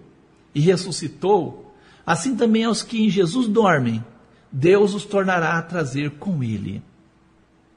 e 0.53 0.60
ressuscitou, 0.60 1.75
assim 2.05 2.36
também 2.36 2.63
aos 2.63 2.81
que 2.81 3.03
em 3.03 3.10
Jesus 3.10 3.48
dormem, 3.48 4.03
Deus 4.51 4.93
os 4.93 5.05
tornará 5.05 5.57
a 5.57 5.62
trazer 5.62 6.12
com 6.12 6.43
ele. 6.43 6.81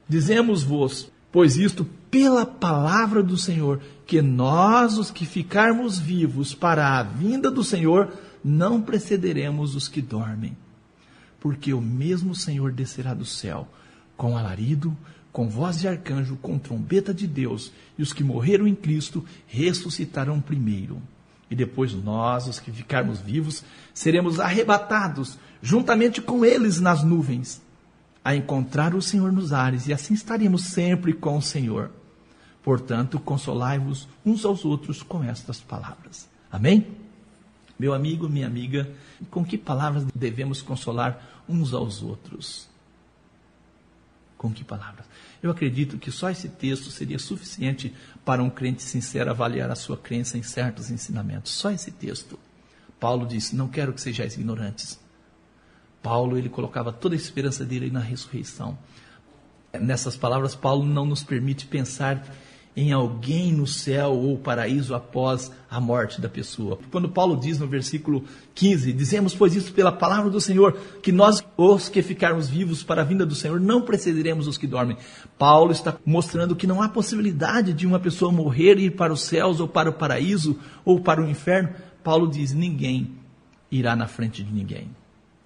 Dizemos-vos, 0.07 1.11
pois 1.31 1.57
isto 1.57 1.85
pela 2.09 2.45
palavra 2.45 3.21
do 3.21 3.37
Senhor, 3.37 3.81
que 4.05 4.21
nós, 4.21 4.97
os 4.97 5.11
que 5.11 5.25
ficarmos 5.25 5.99
vivos 5.99 6.55
para 6.55 6.97
a 6.97 7.03
vinda 7.03 7.51
do 7.51 7.63
Senhor, 7.63 8.11
não 8.43 8.81
precederemos 8.81 9.75
os 9.75 9.87
que 9.87 10.01
dormem. 10.01 10.55
porque 11.39 11.73
o 11.73 11.81
mesmo 11.81 12.35
Senhor 12.35 12.71
descerá 12.71 13.13
do 13.13 13.25
céu 13.25 13.67
com 14.17 14.37
alarido, 14.37 14.95
com 15.31 15.47
voz 15.47 15.79
de 15.79 15.87
arcanjo, 15.87 16.35
com 16.41 16.59
trombeta 16.59 17.13
de 17.13 17.25
Deus, 17.25 17.71
e 17.97 18.01
os 18.01 18.11
que 18.11 18.23
morreram 18.23 18.67
em 18.67 18.75
Cristo 18.75 19.23
ressuscitarão 19.47 20.41
primeiro. 20.41 21.01
E 21.49 21.55
depois 21.55 21.93
nós, 21.93 22.45
os 22.47 22.59
que 22.59 22.71
ficarmos 22.71 23.19
vivos, 23.19 23.63
seremos 23.93 24.39
arrebatados 24.39 25.37
juntamente 25.61 26.21
com 26.21 26.43
eles 26.43 26.79
nas 26.79 27.03
nuvens, 27.03 27.61
a 28.29 28.35
encontrar 28.35 28.93
o 28.93 29.01
Senhor 29.01 29.31
nos 29.31 29.51
ares, 29.51 29.87
e 29.87 29.93
assim 29.93 30.13
estaremos 30.13 30.65
sempre 30.65 31.13
com 31.13 31.35
o 31.35 31.41
Senhor. 31.41 31.89
Portanto, 32.61 33.19
consolai-vos 33.19 34.07
uns 34.23 34.45
aos 34.45 34.63
outros 34.63 35.01
com 35.01 35.23
estas 35.23 35.59
palavras. 35.59 36.29
Amém? 36.51 36.85
Meu 37.79 37.91
amigo, 37.91 38.29
minha 38.29 38.45
amiga, 38.45 38.87
com 39.31 39.43
que 39.43 39.57
palavras 39.57 40.05
devemos 40.13 40.61
consolar 40.61 41.41
uns 41.49 41.73
aos 41.73 42.03
outros? 42.03 42.69
Com 44.37 44.53
que 44.53 44.63
palavras? 44.63 45.07
Eu 45.41 45.49
acredito 45.49 45.97
que 45.97 46.11
só 46.11 46.29
esse 46.29 46.49
texto 46.49 46.91
seria 46.91 47.17
suficiente 47.17 47.91
para 48.23 48.43
um 48.43 48.49
crente 48.51 48.83
sincero 48.83 49.31
avaliar 49.31 49.71
a 49.71 49.75
sua 49.75 49.97
crença 49.97 50.37
em 50.37 50.43
certos 50.43 50.91
ensinamentos. 50.91 51.51
Só 51.51 51.71
esse 51.71 51.89
texto. 51.89 52.37
Paulo 52.99 53.25
disse: 53.25 53.55
Não 53.55 53.67
quero 53.67 53.91
que 53.91 53.99
sejais 53.99 54.35
ignorantes. 54.35 54.99
Paulo 56.01 56.37
ele 56.37 56.49
colocava 56.49 56.91
toda 56.91 57.15
a 57.15 57.17
esperança 57.17 57.65
dele 57.65 57.89
na 57.89 57.99
ressurreição. 57.99 58.77
Nessas 59.79 60.17
palavras, 60.17 60.55
Paulo 60.55 60.85
não 60.85 61.05
nos 61.05 61.23
permite 61.23 61.67
pensar 61.67 62.25
em 62.75 62.93
alguém 62.93 63.51
no 63.51 63.67
céu 63.67 64.13
ou 64.13 64.37
paraíso 64.37 64.95
após 64.95 65.51
a 65.69 65.81
morte 65.81 66.21
da 66.21 66.29
pessoa. 66.29 66.79
Quando 66.91 67.09
Paulo 67.09 67.35
diz 67.35 67.59
no 67.59 67.67
versículo 67.67 68.23
15: 68.55 68.93
Dizemos, 68.93 69.35
pois, 69.35 69.55
isso 69.55 69.73
pela 69.73 69.91
palavra 69.91 70.29
do 70.29 70.39
Senhor, 70.39 70.77
que 71.01 71.11
nós, 71.11 71.43
os 71.57 71.89
que 71.89 72.01
ficarmos 72.01 72.47
vivos 72.47 72.81
para 72.81 73.01
a 73.01 73.05
vinda 73.05 73.25
do 73.25 73.35
Senhor, 73.35 73.59
não 73.59 73.81
precederemos 73.81 74.47
os 74.47 74.57
que 74.57 74.65
dormem. 74.65 74.97
Paulo 75.37 75.71
está 75.71 75.97
mostrando 76.05 76.55
que 76.55 76.67
não 76.67 76.81
há 76.81 76.87
possibilidade 76.87 77.73
de 77.73 77.85
uma 77.85 77.99
pessoa 77.99 78.31
morrer 78.31 78.77
e 78.77 78.85
ir 78.85 78.91
para 78.91 79.11
os 79.11 79.23
céus 79.23 79.59
ou 79.59 79.67
para 79.67 79.89
o 79.89 79.93
paraíso 79.93 80.57
ou 80.85 81.01
para 81.01 81.21
o 81.21 81.29
inferno. 81.29 81.69
Paulo 82.03 82.29
diz: 82.29 82.53
ninguém 82.53 83.11
irá 83.69 83.95
na 83.95 84.07
frente 84.07 84.43
de 84.43 84.53
ninguém. 84.53 84.98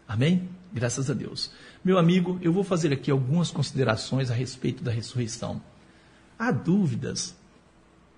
Amém? 0.07 0.49
Graças 0.73 1.09
a 1.09 1.13
Deus. 1.13 1.51
Meu 1.83 1.97
amigo, 1.97 2.39
eu 2.41 2.51
vou 2.51 2.63
fazer 2.63 2.91
aqui 2.91 3.11
algumas 3.11 3.51
considerações 3.51 4.31
a 4.31 4.33
respeito 4.33 4.83
da 4.83 4.91
ressurreição. 4.91 5.61
Há 6.37 6.51
dúvidas? 6.51 7.35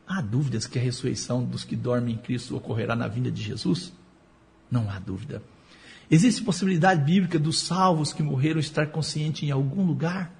Há 0.07 0.21
dúvidas 0.21 0.67
que 0.67 0.79
a 0.79 0.81
ressurreição 0.81 1.43
dos 1.43 1.63
que 1.63 1.75
dormem 1.75 2.15
em 2.15 2.17
Cristo 2.17 2.55
ocorrerá 2.55 2.95
na 2.95 3.07
vinda 3.07 3.31
de 3.31 3.41
Jesus? 3.41 3.91
Não 4.69 4.89
há 4.89 4.99
dúvida. 4.99 5.41
Existe 6.09 6.43
possibilidade 6.43 7.03
bíblica 7.03 7.39
dos 7.39 7.59
salvos 7.59 8.13
que 8.13 8.21
morreram 8.21 8.59
estar 8.59 8.87
consciente 8.87 9.45
em 9.45 9.51
algum 9.51 9.83
lugar? 9.83 10.31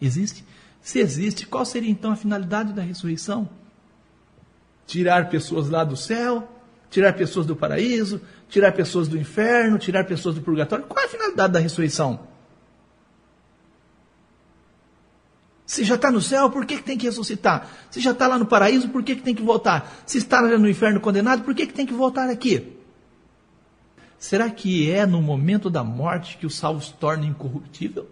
Existe? 0.00 0.44
Se 0.82 0.98
existe, 0.98 1.46
qual 1.46 1.64
seria 1.64 1.90
então 1.90 2.12
a 2.12 2.16
finalidade 2.16 2.72
da 2.72 2.82
ressurreição? 2.82 3.48
Tirar 4.86 5.30
pessoas 5.30 5.68
lá 5.68 5.84
do 5.84 5.96
céu? 5.96 6.51
Tirar 6.92 7.14
pessoas 7.14 7.46
do 7.46 7.56
paraíso? 7.56 8.20
Tirar 8.50 8.70
pessoas 8.72 9.08
do 9.08 9.16
inferno? 9.16 9.78
Tirar 9.78 10.04
pessoas 10.04 10.34
do 10.34 10.42
purgatório? 10.42 10.84
Qual 10.84 11.02
é 11.02 11.06
a 11.06 11.08
finalidade 11.08 11.50
da 11.50 11.58
ressurreição? 11.58 12.20
Se 15.64 15.84
já 15.84 15.94
está 15.94 16.10
no 16.10 16.20
céu, 16.20 16.50
por 16.50 16.66
que, 16.66 16.76
que 16.76 16.82
tem 16.82 16.98
que 16.98 17.06
ressuscitar? 17.06 17.66
Se 17.90 17.98
já 17.98 18.10
está 18.10 18.28
lá 18.28 18.36
no 18.36 18.44
paraíso, 18.44 18.90
por 18.90 19.02
que, 19.02 19.16
que 19.16 19.22
tem 19.22 19.34
que 19.34 19.40
voltar? 19.40 19.90
Se 20.04 20.18
está 20.18 20.42
no 20.42 20.68
inferno 20.68 21.00
condenado, 21.00 21.42
por 21.44 21.54
que, 21.54 21.66
que 21.66 21.72
tem 21.72 21.86
que 21.86 21.94
voltar 21.94 22.28
aqui? 22.28 22.76
Será 24.18 24.50
que 24.50 24.90
é 24.90 25.06
no 25.06 25.22
momento 25.22 25.70
da 25.70 25.82
morte 25.82 26.36
que 26.36 26.44
os 26.44 26.56
salvos 26.56 26.90
tornam 26.90 27.26
incorruptível? 27.26 28.06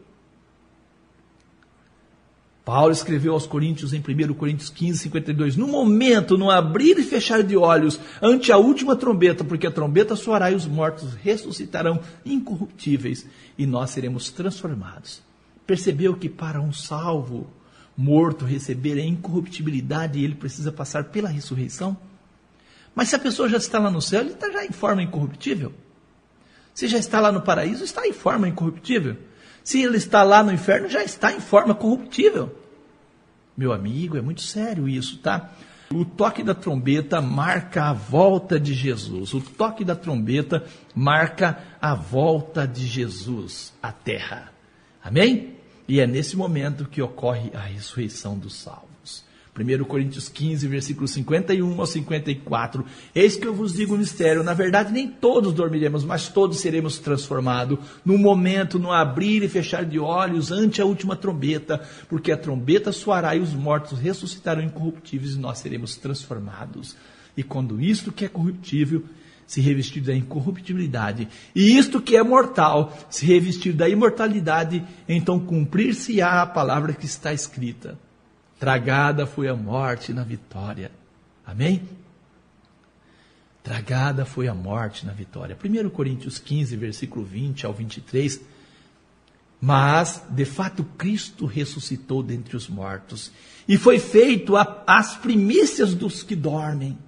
Paulo 2.64 2.92
escreveu 2.92 3.32
aos 3.32 3.46
Coríntios 3.46 3.92
em 3.92 4.00
1 4.00 4.34
Coríntios 4.34 4.68
15, 4.68 4.98
52, 4.98 5.56
no 5.56 5.66
momento, 5.66 6.36
no 6.36 6.50
abrir 6.50 6.98
e 6.98 7.02
fechar 7.02 7.42
de 7.42 7.56
olhos, 7.56 7.98
ante 8.20 8.52
a 8.52 8.58
última 8.58 8.94
trombeta, 8.94 9.42
porque 9.42 9.66
a 9.66 9.70
trombeta 9.70 10.14
soará 10.14 10.50
e 10.50 10.54
os 10.54 10.66
mortos 10.66 11.14
ressuscitarão 11.14 12.00
incorruptíveis 12.24 13.26
e 13.56 13.66
nós 13.66 13.90
seremos 13.90 14.30
transformados. 14.30 15.22
Percebeu 15.66 16.14
que 16.14 16.28
para 16.28 16.60
um 16.60 16.72
salvo 16.72 17.48
morto 17.96 18.44
receber 18.44 18.98
a 18.98 19.04
incorruptibilidade, 19.04 20.22
ele 20.22 20.34
precisa 20.34 20.70
passar 20.70 21.04
pela 21.04 21.28
ressurreição? 21.28 21.96
Mas 22.94 23.08
se 23.08 23.16
a 23.16 23.18
pessoa 23.18 23.48
já 23.48 23.56
está 23.56 23.78
lá 23.78 23.90
no 23.90 24.02
céu, 24.02 24.20
ele 24.20 24.32
está 24.32 24.50
já 24.50 24.64
em 24.64 24.72
forma 24.72 25.02
incorruptível. 25.02 25.72
Se 26.74 26.86
já 26.86 26.98
está 26.98 27.20
lá 27.20 27.32
no 27.32 27.40
paraíso, 27.40 27.84
está 27.84 28.06
em 28.06 28.12
forma 28.12 28.48
incorruptível. 28.48 29.16
Se 29.70 29.80
ele 29.80 29.98
está 29.98 30.24
lá 30.24 30.42
no 30.42 30.52
inferno, 30.52 30.88
já 30.88 31.04
está 31.04 31.32
em 31.32 31.38
forma 31.38 31.76
corruptível. 31.76 32.52
Meu 33.56 33.72
amigo, 33.72 34.16
é 34.16 34.20
muito 34.20 34.40
sério 34.40 34.88
isso, 34.88 35.18
tá? 35.18 35.52
O 35.94 36.04
toque 36.04 36.42
da 36.42 36.56
trombeta 36.56 37.20
marca 37.20 37.84
a 37.84 37.92
volta 37.92 38.58
de 38.58 38.74
Jesus. 38.74 39.32
O 39.32 39.40
toque 39.40 39.84
da 39.84 39.94
trombeta 39.94 40.64
marca 40.92 41.62
a 41.80 41.94
volta 41.94 42.66
de 42.66 42.84
Jesus 42.84 43.72
à 43.80 43.92
terra. 43.92 44.52
Amém? 45.04 45.54
E 45.86 46.00
é 46.00 46.06
nesse 46.06 46.36
momento 46.36 46.86
que 46.86 47.00
ocorre 47.00 47.52
a 47.54 47.60
ressurreição 47.60 48.36
dos 48.36 48.56
salvos. 48.56 48.89
1 49.64 49.84
Coríntios 49.84 50.28
15, 50.28 50.66
versículo 50.66 51.06
51 51.06 51.80
ao 51.80 51.86
54. 51.86 52.84
Eis 53.14 53.36
que 53.36 53.46
eu 53.46 53.54
vos 53.54 53.74
digo 53.74 53.94
o 53.94 53.98
mistério. 53.98 54.42
Na 54.42 54.54
verdade, 54.54 54.92
nem 54.92 55.08
todos 55.08 55.52
dormiremos, 55.52 56.04
mas 56.04 56.28
todos 56.28 56.58
seremos 56.58 56.98
transformados. 56.98 57.78
No 58.04 58.18
momento, 58.18 58.78
no 58.78 58.92
abrir 58.92 59.42
e 59.42 59.48
fechar 59.48 59.84
de 59.84 59.98
olhos, 59.98 60.50
ante 60.50 60.80
a 60.80 60.84
última 60.84 61.16
trombeta. 61.16 61.80
Porque 62.08 62.32
a 62.32 62.36
trombeta 62.36 62.92
soará 62.92 63.34
e 63.36 63.40
os 63.40 63.52
mortos 63.52 63.98
ressuscitarão 63.98 64.62
incorruptíveis 64.62 65.34
e 65.34 65.38
nós 65.38 65.58
seremos 65.58 65.96
transformados. 65.96 66.96
E 67.36 67.42
quando 67.42 67.80
isto 67.80 68.12
que 68.12 68.24
é 68.24 68.28
corruptível 68.28 69.04
se 69.46 69.60
revestir 69.60 70.00
da 70.00 70.14
incorruptibilidade, 70.14 71.26
e 71.56 71.76
isto 71.76 72.00
que 72.00 72.16
é 72.16 72.22
mortal 72.22 72.96
se 73.10 73.26
revestir 73.26 73.72
da 73.72 73.88
imortalidade, 73.88 74.84
então 75.08 75.40
cumprir-se-á 75.40 76.42
a 76.42 76.46
palavra 76.46 76.92
que 76.92 77.04
está 77.04 77.32
escrita. 77.32 77.98
Tragada 78.60 79.26
foi 79.26 79.48
a 79.48 79.56
morte 79.56 80.12
na 80.12 80.22
vitória. 80.22 80.92
Amém? 81.46 81.82
Tragada 83.62 84.26
foi 84.26 84.48
a 84.48 84.54
morte 84.54 85.06
na 85.06 85.14
vitória. 85.14 85.56
1 85.56 85.88
Coríntios 85.88 86.38
15, 86.38 86.76
versículo 86.76 87.24
20 87.24 87.64
ao 87.64 87.72
23. 87.72 88.38
Mas, 89.58 90.22
de 90.28 90.44
fato, 90.44 90.84
Cristo 90.98 91.46
ressuscitou 91.46 92.22
dentre 92.22 92.54
os 92.54 92.68
mortos 92.68 93.32
e 93.66 93.78
foi 93.78 93.98
feito 93.98 94.54
a, 94.56 94.84
as 94.86 95.16
primícias 95.16 95.94
dos 95.94 96.22
que 96.22 96.36
dormem. 96.36 96.98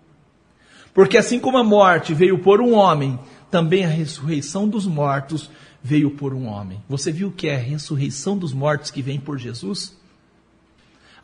Porque 0.94 1.18
assim 1.18 1.38
como 1.38 1.58
a 1.58 1.64
morte 1.64 2.14
veio 2.14 2.38
por 2.38 2.62
um 2.62 2.72
homem, 2.72 3.20
também 3.50 3.84
a 3.84 3.88
ressurreição 3.88 4.66
dos 4.66 4.86
mortos 4.86 5.50
veio 5.82 6.12
por 6.12 6.32
um 6.32 6.46
homem. 6.46 6.82
Você 6.88 7.12
viu 7.12 7.30
que 7.30 7.48
é 7.48 7.56
a 7.56 7.58
ressurreição 7.58 8.38
dos 8.38 8.54
mortos 8.54 8.90
que 8.90 9.02
vem 9.02 9.20
por 9.20 9.36
Jesus? 9.36 10.00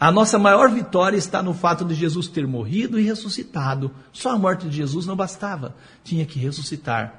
A 0.01 0.13
nossa 0.13 0.39
maior 0.39 0.71
vitória 0.71 1.17
está 1.17 1.43
no 1.43 1.53
fato 1.53 1.85
de 1.85 1.95
Jesus 1.95 2.29
ter 2.29 2.47
morrido 2.47 3.01
e 3.01 3.05
ressuscitado. 3.05 3.91
Só 4.13 4.31
a 4.31 4.39
morte 4.39 4.69
de 4.69 4.77
Jesus 4.77 5.07
não 5.07 5.17
bastava, 5.17 5.75
tinha 6.05 6.25
que 6.25 6.39
ressuscitar. 6.39 7.15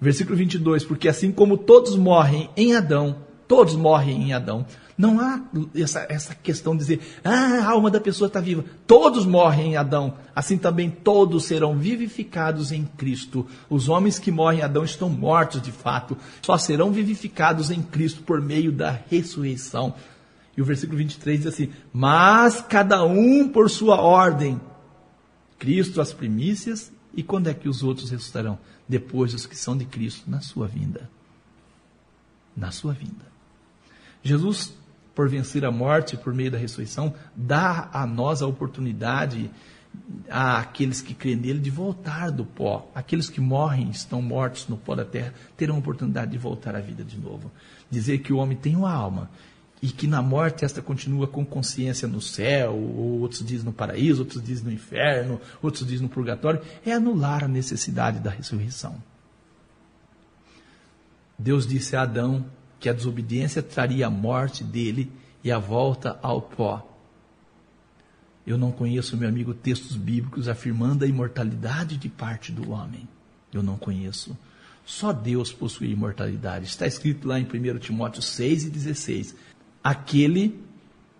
Versículo 0.00 0.36
22: 0.36 0.84
Porque 0.84 1.08
assim 1.08 1.32
como 1.32 1.56
todos 1.56 1.96
morrem 1.96 2.50
em 2.56 2.74
Adão, 2.76 3.16
todos 3.48 3.74
morrem 3.74 4.24
em 4.24 4.32
Adão, 4.34 4.66
não 4.98 5.20
há 5.20 5.40
essa, 5.74 6.06
essa 6.08 6.34
questão 6.34 6.74
de 6.74 6.80
dizer, 6.80 7.00
ah, 7.24 7.60
a 7.62 7.70
alma 7.70 7.88
da 7.88 8.00
pessoa 8.00 8.26
está 8.26 8.40
viva. 8.40 8.64
Todos 8.84 9.24
morrem 9.24 9.72
em 9.72 9.76
Adão, 9.76 10.14
assim 10.34 10.58
também 10.58 10.90
todos 10.90 11.44
serão 11.44 11.78
vivificados 11.78 12.72
em 12.72 12.84
Cristo. 12.84 13.46
Os 13.70 13.88
homens 13.88 14.18
que 14.18 14.32
morrem 14.32 14.60
em 14.60 14.64
Adão 14.64 14.84
estão 14.84 15.08
mortos 15.08 15.62
de 15.62 15.70
fato, 15.70 16.18
só 16.42 16.58
serão 16.58 16.90
vivificados 16.90 17.70
em 17.70 17.80
Cristo 17.80 18.22
por 18.22 18.42
meio 18.42 18.72
da 18.72 18.98
ressurreição. 19.08 19.94
E 20.58 20.60
o 20.60 20.64
versículo 20.64 20.98
23 20.98 21.38
diz 21.38 21.46
assim: 21.46 21.70
Mas 21.92 22.60
cada 22.60 23.04
um 23.04 23.48
por 23.48 23.70
sua 23.70 24.00
ordem. 24.00 24.60
Cristo 25.56 26.00
as 26.00 26.12
primícias, 26.12 26.92
e 27.14 27.22
quando 27.22 27.46
é 27.46 27.54
que 27.54 27.68
os 27.68 27.84
outros 27.84 28.10
ressuscitarão? 28.10 28.58
Depois 28.88 29.32
os 29.34 29.46
que 29.46 29.56
são 29.56 29.76
de 29.76 29.84
Cristo, 29.84 30.28
na 30.28 30.40
sua 30.40 30.66
vinda. 30.66 31.08
Na 32.56 32.72
sua 32.72 32.92
vinda. 32.92 33.24
Jesus 34.20 34.74
por 35.14 35.28
vencer 35.28 35.64
a 35.64 35.70
morte 35.70 36.16
por 36.16 36.34
meio 36.34 36.50
da 36.50 36.58
ressurreição, 36.58 37.14
dá 37.36 37.88
a 37.92 38.04
nós 38.04 38.42
a 38.42 38.46
oportunidade, 38.46 39.50
àqueles 40.28 41.00
que 41.00 41.14
creem 41.14 41.36
nele, 41.36 41.60
de 41.60 41.70
voltar 41.70 42.32
do 42.32 42.44
pó. 42.44 42.90
Aqueles 42.94 43.28
que 43.28 43.40
morrem, 43.40 43.90
estão 43.90 44.20
mortos 44.20 44.66
no 44.66 44.76
pó 44.76 44.96
da 44.96 45.04
terra, 45.04 45.34
terão 45.56 45.76
a 45.76 45.78
oportunidade 45.78 46.32
de 46.32 46.38
voltar 46.38 46.74
à 46.74 46.80
vida 46.80 47.04
de 47.04 47.16
novo. 47.16 47.50
Dizer 47.88 48.18
que 48.18 48.32
o 48.32 48.38
homem 48.38 48.56
tem 48.56 48.74
uma 48.74 48.92
alma 48.92 49.30
e 49.80 49.88
que 49.88 50.06
na 50.06 50.20
morte 50.20 50.64
esta 50.64 50.82
continua 50.82 51.26
com 51.26 51.44
consciência 51.44 52.08
no 52.08 52.20
céu, 52.20 52.74
ou 52.74 53.20
outros 53.20 53.44
dizem 53.44 53.64
no 53.64 53.72
paraíso, 53.72 54.22
outros 54.22 54.42
dizem 54.42 54.64
no 54.64 54.72
inferno, 54.72 55.40
outros 55.62 55.86
dizem 55.86 56.02
no 56.02 56.08
purgatório, 56.08 56.60
é 56.84 56.92
anular 56.92 57.44
a 57.44 57.48
necessidade 57.48 58.18
da 58.18 58.30
ressurreição. 58.30 59.00
Deus 61.38 61.66
disse 61.66 61.94
a 61.94 62.02
Adão 62.02 62.44
que 62.80 62.88
a 62.88 62.92
desobediência 62.92 63.62
traria 63.62 64.08
a 64.08 64.10
morte 64.10 64.64
dele 64.64 65.12
e 65.42 65.52
a 65.52 65.58
volta 65.58 66.18
ao 66.20 66.42
pó. 66.42 66.84
Eu 68.44 68.58
não 68.58 68.72
conheço, 68.72 69.16
meu 69.16 69.28
amigo, 69.28 69.54
textos 69.54 69.94
bíblicos 69.94 70.48
afirmando 70.48 71.04
a 71.04 71.08
imortalidade 71.08 71.96
de 71.96 72.08
parte 72.08 72.50
do 72.50 72.70
homem. 72.70 73.06
Eu 73.52 73.62
não 73.62 73.76
conheço. 73.76 74.36
Só 74.84 75.12
Deus 75.12 75.52
possui 75.52 75.90
imortalidade. 75.90 76.64
Está 76.64 76.86
escrito 76.86 77.28
lá 77.28 77.38
em 77.38 77.44
1 77.44 77.78
Timóteo 77.78 78.22
6 78.22 78.64
e 78.64 78.70
16. 78.70 79.36
Aquele 79.82 80.60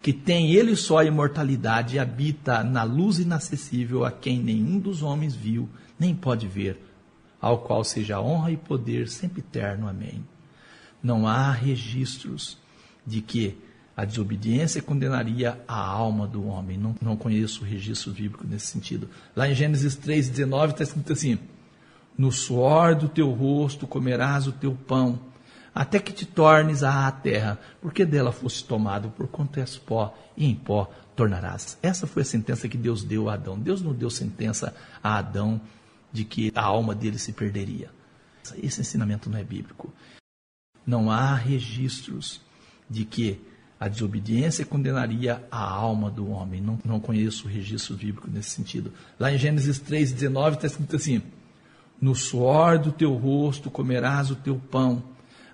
que 0.01 0.13
tem 0.13 0.53
ele 0.53 0.77
só 0.77 0.99
a 0.99 1.05
imortalidade 1.05 1.99
habita 1.99 2.63
na 2.63 2.83
luz 2.83 3.19
inacessível 3.19 4.05
a 4.05 4.11
quem 4.11 4.39
nenhum 4.39 4.79
dos 4.79 5.03
homens 5.03 5.35
viu, 5.35 5.69
nem 5.99 6.15
pode 6.15 6.47
ver, 6.47 6.81
ao 7.41 7.59
qual 7.59 7.83
seja 7.83 8.21
honra 8.21 8.53
e 8.53 8.57
poder 8.57 9.09
sempre 9.09 9.41
eterno. 9.41 9.89
Amém. 9.89 10.25
Não 11.03 11.27
há 11.27 11.51
registros 11.51 12.57
de 13.07 13.21
que 13.21 13.57
a 13.97 14.05
desobediência 14.05 14.81
condenaria 14.81 15.61
a 15.67 15.81
alma 15.81 16.27
do 16.27 16.47
homem. 16.47 16.79
Não, 16.79 16.95
não 17.03 17.17
conheço 17.17 17.65
registro 17.65 18.13
bíblico 18.13 18.47
nesse 18.47 18.67
sentido. 18.67 19.09
Lá 19.35 19.49
em 19.49 19.55
Gênesis 19.55 19.97
3,19 19.97 20.71
está 20.71 20.85
escrito 20.85 21.13
assim: 21.13 21.39
No 22.17 22.31
suor 22.31 22.95
do 22.95 23.09
teu 23.09 23.31
rosto 23.33 23.89
comerás 23.89 24.47
o 24.47 24.53
teu 24.53 24.73
pão 24.87 25.19
até 25.75 25.99
que 25.99 26.13
te 26.13 26.27
tornes 26.27 26.83
à 26.83 27.11
terra, 27.11 27.59
porque 27.81 28.05
dela 28.05 28.33
foste 28.33 28.65
tomado, 28.65 29.11
por 29.11 29.29
quanto 29.29 29.61
és 29.61 29.77
pó, 29.77 30.17
e 30.37 30.47
em 30.47 30.55
pó 30.55 30.91
tornarás. 31.15 31.79
Essa 31.83 32.07
foi 32.07 32.23
a 32.23 32.25
sentença 32.25 32.69
que 32.69 32.77
Deus 32.77 33.03
deu 33.03 33.29
a 33.29 33.35
Adão. 33.35 33.59
Deus 33.59 33.83
não 33.83 33.93
deu 33.93 34.11
sentença 34.11 34.75
a 35.03 35.17
Adão 35.19 35.61
de 36.13 36.25
que 36.25 36.53
a 36.55 36.63
alma 36.63 36.95
dele 36.95 37.19
se 37.19 37.33
perderia. 37.33 37.91
Esse 38.63 38.81
ensinamento 38.81 39.29
não 39.29 39.39
é 39.39 39.45
bíblico. 39.45 39.93
Não 40.87 41.11
há 41.11 41.35
registros 41.35 42.41
de 42.89 43.05
que 43.05 43.41
a 43.79 43.89
desobediência 43.89 44.65
condenaria 44.65 45.45
a 45.51 45.63
alma 45.63 46.11
do 46.11 46.29
homem. 46.31 46.61
Não, 46.61 46.79
não 46.85 46.99
conheço 46.99 47.47
registro 47.47 47.97
bíblico 47.97 48.29
nesse 48.31 48.51
sentido. 48.51 48.93
Lá 49.19 49.33
em 49.33 49.39
Gênesis 49.39 49.79
3,19 49.81 50.55
está 50.55 50.67
escrito 50.67 50.97
assim: 50.97 51.23
No 52.01 52.15
suor 52.15 52.79
do 52.79 52.91
teu 52.91 53.15
rosto 53.15 53.71
comerás 53.71 54.31
o 54.31 54.37
teu 54.37 54.57
pão 54.57 55.03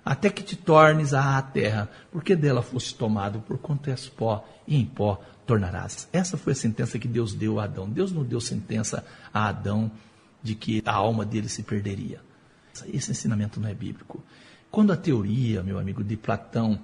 até 0.05 0.29
que 0.29 0.43
te 0.43 0.55
tornes 0.55 1.15
à 1.15 1.41
terra, 1.41 1.89
porque 2.11 2.35
dela 2.35 2.61
foste 2.61 2.93
tomado, 2.93 3.39
por 3.39 3.57
quanto 3.57 3.89
és 3.89 4.07
pó, 4.07 4.47
e 4.67 4.77
em 4.77 4.85
pó 4.85 5.19
tornarás. 5.47 6.07
Essa 6.13 6.37
foi 6.37 6.53
a 6.53 6.55
sentença 6.55 6.99
que 6.99 7.07
Deus 7.07 7.33
deu 7.33 7.59
a 7.59 7.63
Adão. 7.63 7.89
Deus 7.89 8.11
não 8.11 8.23
deu 8.23 8.39
sentença 8.39 9.03
a 9.33 9.47
Adão 9.47 9.91
de 10.43 10.53
que 10.53 10.83
a 10.85 10.93
alma 10.93 11.25
dele 11.25 11.49
se 11.49 11.63
perderia. 11.63 12.21
Esse 12.93 13.09
ensinamento 13.09 13.59
não 13.59 13.67
é 13.67 13.73
bíblico. 13.73 14.23
Quando 14.69 14.93
a 14.93 14.97
teoria, 14.97 15.63
meu 15.63 15.79
amigo, 15.79 16.03
de 16.03 16.15
Platão, 16.15 16.79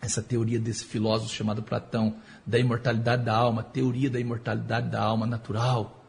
essa 0.00 0.22
teoria 0.22 0.60
desse 0.60 0.84
filósofo 0.84 1.34
chamado 1.34 1.62
Platão, 1.62 2.16
da 2.46 2.58
imortalidade 2.58 3.24
da 3.24 3.34
alma, 3.34 3.64
teoria 3.64 4.08
da 4.08 4.20
imortalidade 4.20 4.88
da 4.88 5.02
alma 5.02 5.26
natural, 5.26 6.04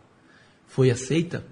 foi 0.67 0.91
aceita, 0.91 1.43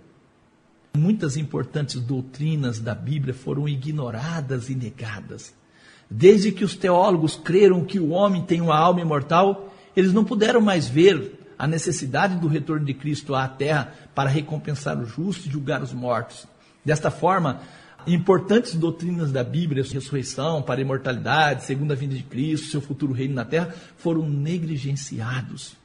Muitas 0.93 1.38
importantes 1.38 2.01
doutrinas 2.01 2.79
da 2.79 2.93
Bíblia 2.93 3.33
foram 3.33 3.67
ignoradas 3.67 4.69
e 4.69 4.75
negadas. 4.75 5.53
Desde 6.10 6.51
que 6.51 6.65
os 6.65 6.75
teólogos 6.75 7.38
creram 7.38 7.86
que 7.86 7.98
o 7.98 8.10
homem 8.10 8.43
tem 8.43 8.60
uma 8.60 8.77
alma 8.77 9.00
imortal, 9.00 9.74
eles 9.95 10.12
não 10.12 10.25
puderam 10.25 10.60
mais 10.60 10.89
ver 10.89 11.39
a 11.57 11.65
necessidade 11.65 12.36
do 12.36 12.48
retorno 12.48 12.86
de 12.86 12.93
Cristo 12.93 13.33
à 13.33 13.48
terra 13.48 13.93
para 14.13 14.29
recompensar 14.29 15.00
os 15.00 15.10
justos 15.10 15.45
e 15.45 15.50
julgar 15.50 15.81
os 15.81 15.93
mortos. 15.93 16.45
Desta 16.83 17.10
forma, 17.10 17.62
importantes 18.05 18.75
doutrinas 18.75 19.31
da 19.31 19.45
Bíblia, 19.45 19.83
ressurreição, 19.83 20.62
para 20.62 20.81
a 20.81 20.83
imortalidade, 20.83 21.63
segunda 21.63 21.95
vinda 21.95 22.15
de 22.15 22.24
Cristo, 22.24 22.67
seu 22.67 22.81
futuro 22.81 23.13
reino 23.13 23.36
na 23.36 23.45
terra, 23.45 23.74
foram 23.95 24.27
negligenciados 24.27 25.81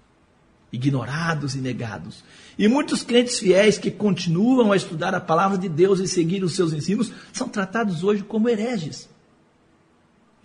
ignorados 0.76 1.54
e 1.54 1.58
negados. 1.58 2.22
E 2.58 2.68
muitos 2.68 3.02
crentes 3.02 3.38
fiéis 3.38 3.78
que 3.78 3.90
continuam 3.90 4.72
a 4.72 4.76
estudar 4.76 5.14
a 5.14 5.20
palavra 5.20 5.58
de 5.58 5.68
Deus 5.68 5.98
e 5.98 6.06
seguir 6.06 6.44
os 6.44 6.54
seus 6.54 6.72
ensinos 6.72 7.10
são 7.32 7.48
tratados 7.48 8.04
hoje 8.04 8.22
como 8.22 8.48
hereges. 8.48 9.08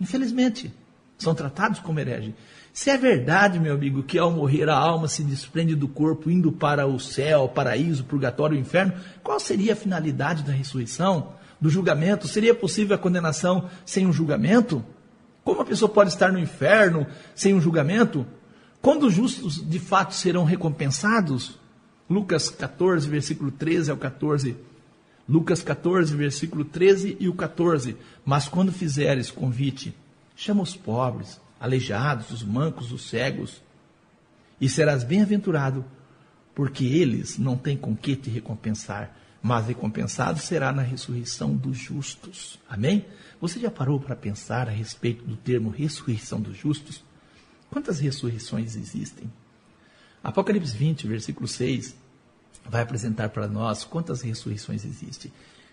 Infelizmente, 0.00 0.72
são 1.16 1.34
tratados 1.34 1.78
como 1.78 2.00
hereges. 2.00 2.34
Se 2.72 2.90
é 2.90 2.96
verdade, 2.96 3.60
meu 3.60 3.74
amigo, 3.74 4.02
que 4.02 4.18
ao 4.18 4.30
morrer 4.30 4.68
a 4.68 4.76
alma 4.76 5.06
se 5.06 5.22
desprende 5.22 5.74
do 5.74 5.86
corpo 5.86 6.30
indo 6.30 6.50
para 6.50 6.86
o 6.86 6.98
céu, 6.98 7.48
paraíso, 7.48 8.04
purgatório, 8.04 8.58
inferno, 8.58 8.94
qual 9.22 9.38
seria 9.38 9.74
a 9.74 9.76
finalidade 9.76 10.42
da 10.42 10.52
ressurreição, 10.52 11.34
do 11.60 11.68
julgamento? 11.68 12.26
Seria 12.26 12.54
possível 12.54 12.96
a 12.96 12.98
condenação 12.98 13.68
sem 13.84 14.06
um 14.06 14.12
julgamento? 14.12 14.84
Como 15.44 15.60
a 15.60 15.64
pessoa 15.64 15.88
pode 15.88 16.10
estar 16.10 16.32
no 16.32 16.38
inferno 16.38 17.06
sem 17.34 17.54
um 17.54 17.60
julgamento? 17.60 18.26
Quando 18.82 19.06
os 19.06 19.14
justos 19.14 19.64
de 19.64 19.78
fato 19.78 20.12
serão 20.12 20.42
recompensados? 20.42 21.56
Lucas 22.10 22.50
14, 22.50 23.08
versículo 23.08 23.52
13 23.52 23.92
ao 23.92 23.96
14. 23.96 24.56
Lucas 25.28 25.62
14, 25.62 26.16
versículo 26.16 26.64
13 26.64 27.16
e 27.20 27.28
o 27.28 27.32
14. 27.32 27.96
Mas 28.24 28.48
quando 28.48 28.72
fizeres 28.72 29.30
convite, 29.30 29.94
chama 30.34 30.64
os 30.64 30.74
pobres, 30.74 31.40
aleijados, 31.60 32.32
os 32.32 32.42
mancos, 32.42 32.90
os 32.90 33.08
cegos, 33.08 33.62
e 34.60 34.68
serás 34.68 35.04
bem-aventurado, 35.04 35.84
porque 36.52 36.84
eles 36.84 37.38
não 37.38 37.56
têm 37.56 37.76
com 37.76 37.96
que 37.96 38.16
te 38.16 38.30
recompensar, 38.30 39.16
mas 39.40 39.68
recompensado 39.68 40.40
será 40.40 40.72
na 40.72 40.82
ressurreição 40.82 41.54
dos 41.54 41.78
justos. 41.78 42.58
Amém? 42.68 43.06
Você 43.40 43.60
já 43.60 43.70
parou 43.70 44.00
para 44.00 44.16
pensar 44.16 44.66
a 44.68 44.72
respeito 44.72 45.24
do 45.24 45.36
termo 45.36 45.70
ressurreição 45.70 46.40
dos 46.40 46.56
justos? 46.56 47.04
Quantas 47.72 48.00
ressurreições 48.00 48.76
existem? 48.76 49.32
Apocalipse 50.22 50.76
20, 50.76 51.06
versículo 51.06 51.48
6, 51.48 51.96
vai 52.68 52.82
apresentar 52.82 53.30
para 53.30 53.48
nós 53.48 53.82
quantas 53.82 54.20
ressurreições 54.20 54.84
existem. 54.84 55.32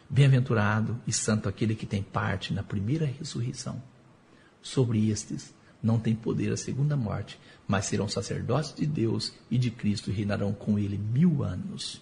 Bem-aventurado 0.10 0.98
e 1.06 1.12
santo 1.12 1.50
aquele 1.50 1.76
que 1.76 1.86
tem 1.86 2.02
parte 2.02 2.54
na 2.54 2.64
primeira 2.64 3.06
ressurreição. 3.06 3.84
Sobre 4.62 5.10
estes 5.10 5.54
não 5.84 6.00
tem 6.00 6.16
poder 6.16 6.54
a 6.54 6.58
segunda 6.58 6.96
morte, 6.96 7.38
mas 7.68 7.88
serão 7.88 8.08
sacerdotes 8.08 8.74
de 8.74 8.86
Deus 8.86 9.34
e 9.52 9.58
de 9.58 9.70
Cristo 9.70 10.10
e 10.10 10.14
reinarão 10.14 10.54
com 10.54 10.80
ele 10.80 10.98
mil 10.98 11.44
anos. 11.44 12.02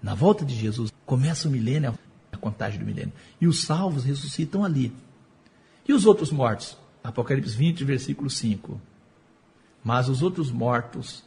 Na 0.00 0.14
volta 0.14 0.44
de 0.44 0.54
Jesus, 0.54 0.92
começa 1.04 1.48
o 1.48 1.50
milênio, 1.50 1.98
a 2.30 2.36
contagem 2.36 2.78
do 2.78 2.86
milênio, 2.86 3.12
e 3.40 3.48
os 3.48 3.64
salvos 3.64 4.04
ressuscitam 4.04 4.64
ali. 4.64 4.92
E 5.86 5.92
os 5.92 6.06
outros 6.06 6.30
mortos? 6.30 6.78
Apocalipse 7.02 7.56
20, 7.56 7.82
versículo 7.82 8.30
5. 8.30 8.91
Mas 9.82 10.08
os 10.08 10.22
outros 10.22 10.50
mortos 10.50 11.24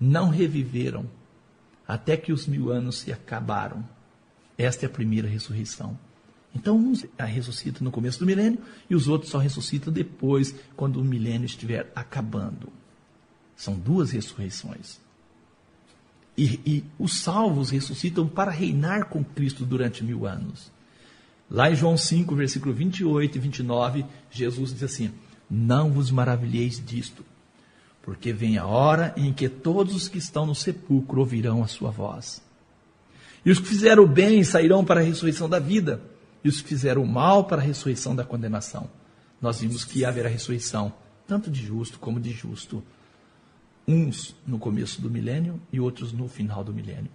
não 0.00 0.28
reviveram 0.28 1.08
até 1.86 2.16
que 2.16 2.32
os 2.32 2.46
mil 2.46 2.70
anos 2.70 2.98
se 2.98 3.12
acabaram. 3.12 3.84
Esta 4.56 4.84
é 4.84 4.88
a 4.88 4.90
primeira 4.90 5.28
ressurreição. 5.28 5.98
Então, 6.54 6.76
uns 6.76 7.06
ressuscitam 7.18 7.84
no 7.84 7.90
começo 7.90 8.18
do 8.18 8.26
milênio 8.26 8.58
e 8.88 8.94
os 8.94 9.06
outros 9.06 9.30
só 9.30 9.38
ressuscitam 9.38 9.92
depois, 9.92 10.54
quando 10.74 11.00
o 11.00 11.04
milênio 11.04 11.46
estiver 11.46 11.90
acabando. 11.94 12.68
São 13.56 13.74
duas 13.74 14.10
ressurreições. 14.10 14.98
E, 16.36 16.60
e, 16.64 16.84
os 16.98 17.20
salvos 17.20 17.70
ressuscitam 17.70 18.26
para 18.28 18.50
reinar 18.50 19.06
com 19.06 19.24
Cristo 19.24 19.64
durante 19.64 20.04
mil 20.04 20.26
anos. 20.26 20.70
Lá 21.50 21.70
em 21.70 21.74
João 21.74 21.96
5, 21.96 22.34
versículo 22.34 22.74
28 22.74 23.36
e 23.36 23.40
29, 23.40 24.04
Jesus 24.30 24.72
diz 24.72 24.82
assim: 24.82 25.12
não 25.50 25.90
vos 25.90 26.10
maravilheis 26.10 26.82
disto, 26.84 27.24
porque 28.02 28.32
vem 28.32 28.58
a 28.58 28.66
hora 28.66 29.12
em 29.16 29.32
que 29.32 29.48
todos 29.48 29.94
os 29.94 30.08
que 30.08 30.18
estão 30.18 30.46
no 30.46 30.54
sepulcro 30.54 31.20
ouvirão 31.20 31.62
a 31.62 31.66
sua 31.66 31.90
voz. 31.90 32.42
E 33.44 33.50
os 33.50 33.58
que 33.58 33.68
fizeram 33.68 34.04
o 34.04 34.08
bem 34.08 34.42
sairão 34.44 34.84
para 34.84 35.00
a 35.00 35.02
ressurreição 35.02 35.48
da 35.48 35.58
vida, 35.58 36.02
e 36.42 36.48
os 36.48 36.60
que 36.60 36.68
fizeram 36.68 37.02
o 37.02 37.06
mal 37.06 37.44
para 37.44 37.60
a 37.60 37.64
ressurreição 37.64 38.14
da 38.14 38.24
condenação. 38.24 38.88
Nós 39.40 39.60
vimos 39.60 39.84
que 39.84 40.04
haverá 40.04 40.28
ressurreição, 40.28 40.92
tanto 41.26 41.50
de 41.50 41.64
justo 41.64 41.98
como 41.98 42.20
de 42.20 42.30
justo. 42.30 42.82
Uns 43.86 44.34
no 44.46 44.58
começo 44.58 45.00
do 45.00 45.10
milênio 45.10 45.60
e 45.72 45.80
outros 45.80 46.12
no 46.12 46.28
final 46.28 46.62
do 46.62 46.74
milênio. 46.74 47.10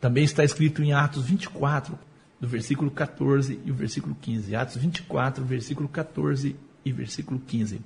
Também 0.00 0.24
está 0.24 0.44
escrito 0.44 0.82
em 0.82 0.92
Atos 0.92 1.24
24, 1.24 1.98
do 2.40 2.46
versículo 2.46 2.90
14 2.90 3.58
e 3.64 3.70
o 3.70 3.74
versículo 3.74 4.16
15. 4.20 4.54
Atos 4.54 4.76
24, 4.76 5.44
versículo 5.44 5.88
14 5.88 6.54
e 6.88 6.92
versículo 6.92 7.40
15. 7.40 7.80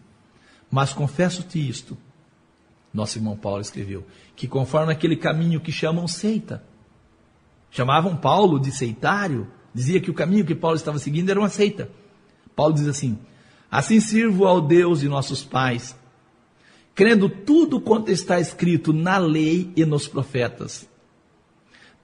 Mas 0.71 0.93
confesso-te 0.93 1.69
isto, 1.69 1.97
nosso 2.93 3.19
irmão 3.19 3.37
Paulo 3.37 3.61
escreveu, 3.61 4.07
que 4.35 4.49
conforme 4.49 4.93
aquele 4.93 5.17
caminho 5.17 5.61
que 5.61 5.73
chamam 5.73 6.09
seita, 6.09 6.65
chamavam 7.71 8.17
Paulo 8.17 8.59
de 8.59 8.71
seitário, 8.71 9.49
dizia 9.75 10.01
que 10.01 10.11
o 10.11 10.15
caminho 10.15 10.45
que 10.45 10.55
Paulo 10.55 10.77
estava 10.77 10.99
seguindo 10.99 11.31
era 11.31 11.41
uma 11.41 11.49
seita. 11.49 11.91
Paulo 12.55 12.75
diz 12.75 12.87
assim: 12.87 13.19
Assim 13.71 14.01
sirvo 14.01 14.47
ao 14.47 14.61
Deus 14.61 15.01
de 15.01 15.09
nossos 15.09 15.43
pais, 15.43 15.97
crendo 16.95 17.29
tudo 17.29 17.81
quanto 17.81 18.11
está 18.11 18.38
escrito 18.38 18.93
na 18.93 19.17
lei 19.17 19.73
e 19.75 19.85
nos 19.85 20.07
profetas, 20.07 20.88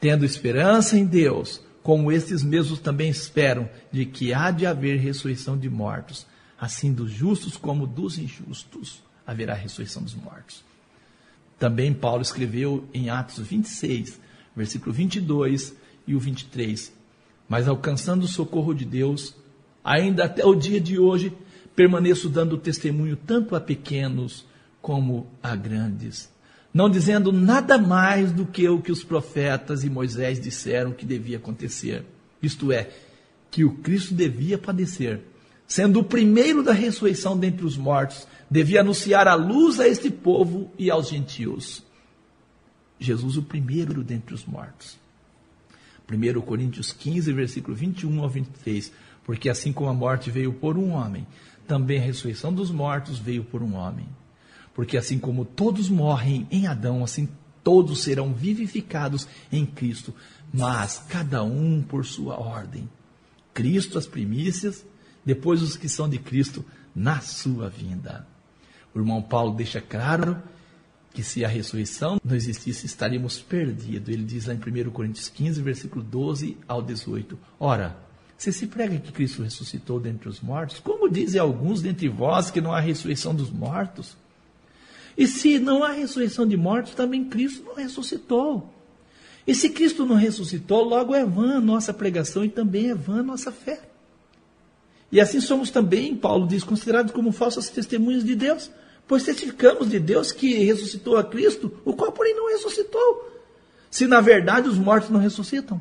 tendo 0.01 0.25
esperança 0.25 0.99
em 0.99 1.05
Deus, 1.05 1.63
como 1.83 2.13
estes 2.13 2.43
mesmos 2.43 2.81
também 2.81 3.09
esperam 3.09 3.69
de 3.91 4.05
que 4.07 4.33
há 4.33 4.51
de 4.51 4.67
haver 4.67 4.99
ressurreição 4.99 5.57
de 5.57 5.69
mortos, 5.69 6.27
assim 6.61 6.93
dos 6.93 7.11
justos 7.11 7.57
como 7.57 7.87
dos 7.87 8.19
injustos 8.19 9.03
haverá 9.27 9.55
ressurreição 9.55 10.03
dos 10.03 10.15
mortos. 10.15 10.65
Também 11.59 11.93
Paulo 11.93 12.23
escreveu 12.23 12.89
em 12.95 13.11
Atos 13.11 13.39
26, 13.39 14.21
versículo 14.57 14.93
22 14.93 15.75
e 16.07 16.15
o 16.15 16.21
23. 16.21 16.93
Mas 17.49 17.69
alcançando 17.69 18.25
o 18.25 18.29
socorro 18.29 18.75
de 18.75 18.85
Deus, 18.85 19.35
ainda 19.85 20.25
até 20.25 20.45
o 20.45 20.55
dia 20.55 20.81
de 20.81 20.99
hoje, 20.99 21.33
permaneço 21.75 22.29
dando 22.29 22.59
testemunho 22.59 23.17
tanto 23.17 23.55
a 23.55 23.61
pequenos 23.61 24.47
como 24.81 25.27
a 25.43 25.55
grandes, 25.55 26.31
não 26.73 26.89
dizendo 26.89 27.33
nada 27.33 27.79
mais 27.79 28.33
do 28.33 28.47
que 28.47 28.69
o 28.69 28.81
que 28.81 28.93
os 28.93 29.03
profetas 29.03 29.85
e 29.85 29.91
Moisés 29.91 30.41
disseram 30.41 30.93
que 30.93 31.05
devia 31.05 31.37
acontecer. 31.37 32.05
Isto 32.43 32.73
é, 32.73 32.91
que 33.51 33.65
o 33.65 33.75
Cristo 33.75 34.15
devia 34.15 34.59
padecer, 34.59 35.21
sendo 35.69 36.01
o 36.01 36.05
primeiro 36.05 36.63
da 36.63 36.73
ressurreição 36.73 37.39
dentre 37.39 37.65
os 37.65 37.77
mortos, 37.77 38.27
devia 38.51 38.81
anunciar 38.81 39.29
a 39.29 39.35
luz 39.35 39.79
a 39.79 39.87
este 39.87 40.11
povo 40.11 40.73
e 40.79 40.91
aos 40.91 41.11
gentios. 41.11 41.85
Jesus, 42.99 43.37
o 43.37 43.43
primeiro 43.43 44.03
dentre 44.03 44.35
os 44.35 44.47
mortos. 44.47 44.99
1 46.11 46.41
Coríntios 46.41 46.91
15, 46.91 47.33
versículo 47.33 47.77
21 47.77 48.23
ao 48.23 48.29
23. 48.31 48.91
Porque 49.25 49.51
assim 49.51 49.73
como 49.75 49.91
a 49.91 49.95
morte 49.95 50.31
veio 50.31 50.55
por 50.55 50.79
um 50.79 50.93
homem, 50.93 51.27
também 51.67 51.99
a 51.99 52.03
ressurreição 52.03 52.51
dos 52.51 52.71
mortos 52.71 53.19
veio 53.19 53.45
por 53.45 53.63
um 53.63 53.75
homem. 53.75 54.09
Porque 54.75 54.97
assim 54.97 55.19
como 55.19 55.45
todos 55.45 55.91
morrem 55.91 56.47
em 56.51 56.67
Adão, 56.67 57.05
assim 57.05 57.29
todos 57.63 58.03
serão 58.03 58.33
vivificados 58.33 59.29
em 59.53 59.67
Cristo, 59.67 60.15
mas 60.51 61.05
cada 61.11 61.43
um 61.45 61.83
por 61.83 62.07
sua 62.07 62.41
ordem. 62.41 62.89
Cristo 63.53 63.99
as 63.99 64.07
primícias, 64.07 64.87
depois 65.29 65.61
os 65.61 65.77
que 65.77 65.91
são 65.91 66.09
de 66.09 66.19
Cristo 66.19 66.65
na 66.97 67.21
sua 67.21 67.69
vinda. 67.69 68.27
O 68.95 68.99
irmão 68.99 69.21
Paulo 69.21 69.55
deixa 69.55 69.79
claro 69.79 70.43
que 71.13 71.23
se 71.23 71.45
a 71.45 71.49
ressurreição 71.49 72.19
não 72.25 72.35
existisse, 72.35 72.87
estaríamos 72.87 73.39
perdidos. 73.39 74.09
Ele 74.09 74.25
diz 74.25 74.47
lá 74.47 74.55
em 74.55 74.57
1 74.57 74.91
Coríntios 74.91 75.29
15, 75.29 75.61
versículo 75.61 76.03
12 76.03 76.57
ao 76.67 76.81
18. 76.81 77.39
Ora, 77.61 77.95
se 78.39 78.51
se 78.51 78.67
prega 78.67 78.97
que 78.97 79.13
Cristo 79.13 79.43
ressuscitou 79.43 80.01
dentre 80.01 80.31
os 80.31 80.41
mortos, 80.41 80.81
como 80.81 81.11
dizem 81.11 81.39
alguns 81.39 81.83
dentre 81.83 82.09
vós 82.09 82.51
que 82.51 82.63
não 82.63 82.73
há 82.73 82.81
ressurreição 82.81 83.35
dos 83.35 83.51
mortos? 83.51 84.17
E 85.15 85.27
se 85.27 85.59
não 85.59 85.85
há 85.85 85.93
ressurreição 85.93 86.47
de 86.47 86.57
mortos, 86.57 86.95
também 86.95 87.23
Cristo 87.29 87.65
não 87.65 87.75
ressuscitou. 87.75 88.73
E 89.47 89.55
se 89.55 89.69
Cristo 89.69 90.07
não 90.07 90.17
ressuscitou, 90.17 90.85
logo 90.85 91.15
é 91.15 91.23
vã 91.23 91.59
a 91.59 91.61
nossa 91.61 91.93
pregação 91.93 92.47
e 92.47 92.49
também 92.49 92.89
é 92.89 92.95
vã 92.95 93.21
a 93.21 93.23
nossa 93.23 93.53
fé. 93.53 93.88
E 95.11 95.21
assim 95.21 95.41
somos 95.41 95.71
também, 95.71 96.15
Paulo 96.15 96.47
diz, 96.47 96.63
considerados 96.63 97.13
como 97.13 97.33
falsas 97.33 97.69
testemunhas 97.71 98.25
de 98.25 98.35
Deus, 98.35 98.71
pois 99.07 99.25
testificamos 99.25 99.89
de 99.89 99.99
Deus 99.99 100.31
que 100.31 100.65
ressuscitou 100.65 101.17
a 101.17 101.25
Cristo, 101.25 101.73
o 101.85 101.95
qual, 101.95 102.13
porém, 102.13 102.35
não 102.35 102.51
ressuscitou. 102.51 103.29
Se 103.91 104.07
na 104.07 104.21
verdade 104.21 104.69
os 104.69 104.79
mortos 104.79 105.09
não 105.09 105.19
ressuscitam. 105.19 105.81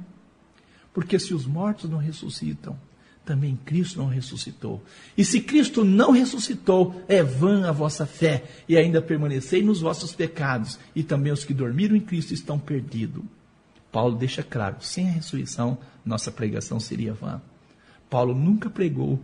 Porque 0.94 1.20
se 1.20 1.34
os 1.34 1.46
mortos 1.46 1.90
não 1.90 1.98
ressuscitam, 1.98 2.80
também 3.26 3.60
Cristo 3.66 4.00
não 4.00 4.08
ressuscitou. 4.08 4.82
E 5.18 5.26
se 5.26 5.42
Cristo 5.42 5.84
não 5.84 6.12
ressuscitou, 6.12 7.04
é 7.08 7.22
vã 7.22 7.68
a 7.68 7.74
vossa 7.74 8.06
fé, 8.06 8.46
e 8.68 8.78
ainda 8.78 9.02
permanecei 9.02 9.62
nos 9.62 9.82
vossos 9.82 10.14
pecados, 10.14 10.80
e 10.96 11.04
também 11.04 11.34
os 11.34 11.44
que 11.44 11.54
dormiram 11.54 11.96
em 11.96 12.00
Cristo 12.00 12.34
estão 12.34 12.58
perdidos. 12.58 13.24
Paulo 13.92 14.16
deixa 14.16 14.42
claro: 14.42 14.78
sem 14.80 15.10
a 15.10 15.12
ressurreição, 15.12 15.78
nossa 16.06 16.32
pregação 16.32 16.80
seria 16.80 17.14
vã. 17.14 17.42
Paulo 18.10 18.34
nunca 18.34 18.70
pregou 18.70 19.20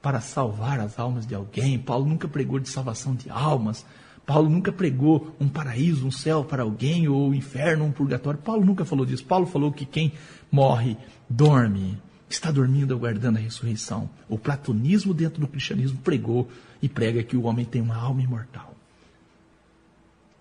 para 0.00 0.20
salvar 0.20 0.80
as 0.80 0.98
almas 0.98 1.26
de 1.26 1.34
alguém. 1.34 1.78
Paulo 1.78 2.06
nunca 2.06 2.28
pregou 2.28 2.58
de 2.58 2.68
salvação 2.68 3.14
de 3.14 3.28
almas. 3.28 3.84
Paulo 4.24 4.48
nunca 4.48 4.72
pregou 4.72 5.34
um 5.40 5.48
paraíso, 5.48 6.06
um 6.06 6.10
céu 6.10 6.44
para 6.44 6.62
alguém, 6.62 7.08
ou 7.08 7.28
um 7.28 7.34
inferno, 7.34 7.84
um 7.84 7.92
purgatório. 7.92 8.40
Paulo 8.40 8.64
nunca 8.64 8.84
falou 8.84 9.06
disso. 9.06 9.24
Paulo 9.24 9.46
falou 9.46 9.72
que 9.72 9.84
quem 9.84 10.12
morre 10.50 10.96
dorme, 11.28 11.98
está 12.28 12.50
dormindo 12.50 12.94
aguardando 12.94 13.38
a 13.38 13.40
ressurreição. 13.40 14.10
O 14.28 14.38
platonismo 14.38 15.14
dentro 15.14 15.40
do 15.40 15.48
cristianismo 15.48 15.98
pregou 15.98 16.48
e 16.82 16.88
prega 16.88 17.22
que 17.22 17.36
o 17.36 17.44
homem 17.44 17.64
tem 17.64 17.80
uma 17.80 17.96
alma 17.96 18.22
imortal. 18.22 18.74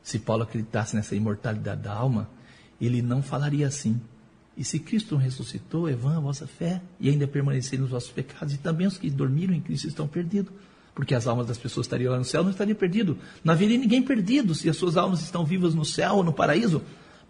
Se 0.01 0.19
Paulo 0.19 0.43
acreditasse 0.43 0.95
nessa 0.95 1.15
imortalidade 1.15 1.81
da 1.81 1.93
alma, 1.93 2.29
ele 2.79 3.01
não 3.01 3.21
falaria 3.21 3.67
assim. 3.67 3.99
E 4.58 4.63
se 4.63 4.80
Cristo 4.80 5.18
ressuscitou, 5.18 5.89
é 5.89 5.94
vã 5.94 6.18
a 6.18 6.20
vossa 6.20 6.48
fé, 6.48 6.82
e 7.00 7.10
ainda 7.10 7.28
permanecer 7.28 7.80
nos 7.80 7.89
vossos 7.89 8.12
pecados, 8.12 8.54
e 8.54 8.58
também 8.58 8.88
os 8.88 8.98
que 8.98 9.10
dormiram 9.10 9.54
em 9.54 9.60
Cristo 9.60 9.88
estão 9.88 10.08
perdidos. 10.08 10.54
Porque 10.94 11.13
as 11.13 11.28
almas 11.28 11.48
das 11.48 11.58
pessoas 11.58 11.86
estariam 11.86 12.13
lá 12.13 12.18
no 12.18 12.24
céu, 12.24 12.41
não 12.41 12.52
estariam 12.52 12.76
perdidos. 12.76 13.18
Não 13.44 13.54
haveria 13.54 13.78
ninguém 13.78 14.02
perdido 14.02 14.56
se 14.56 14.70
as 14.70 14.78
suas 14.78 14.96
almas 14.96 15.22
estão 15.22 15.46
vivas 15.46 15.76
no 15.76 15.84
céu 15.84 16.15
ou 16.15 16.24
no 16.24 16.32
paraíso. 16.32 16.82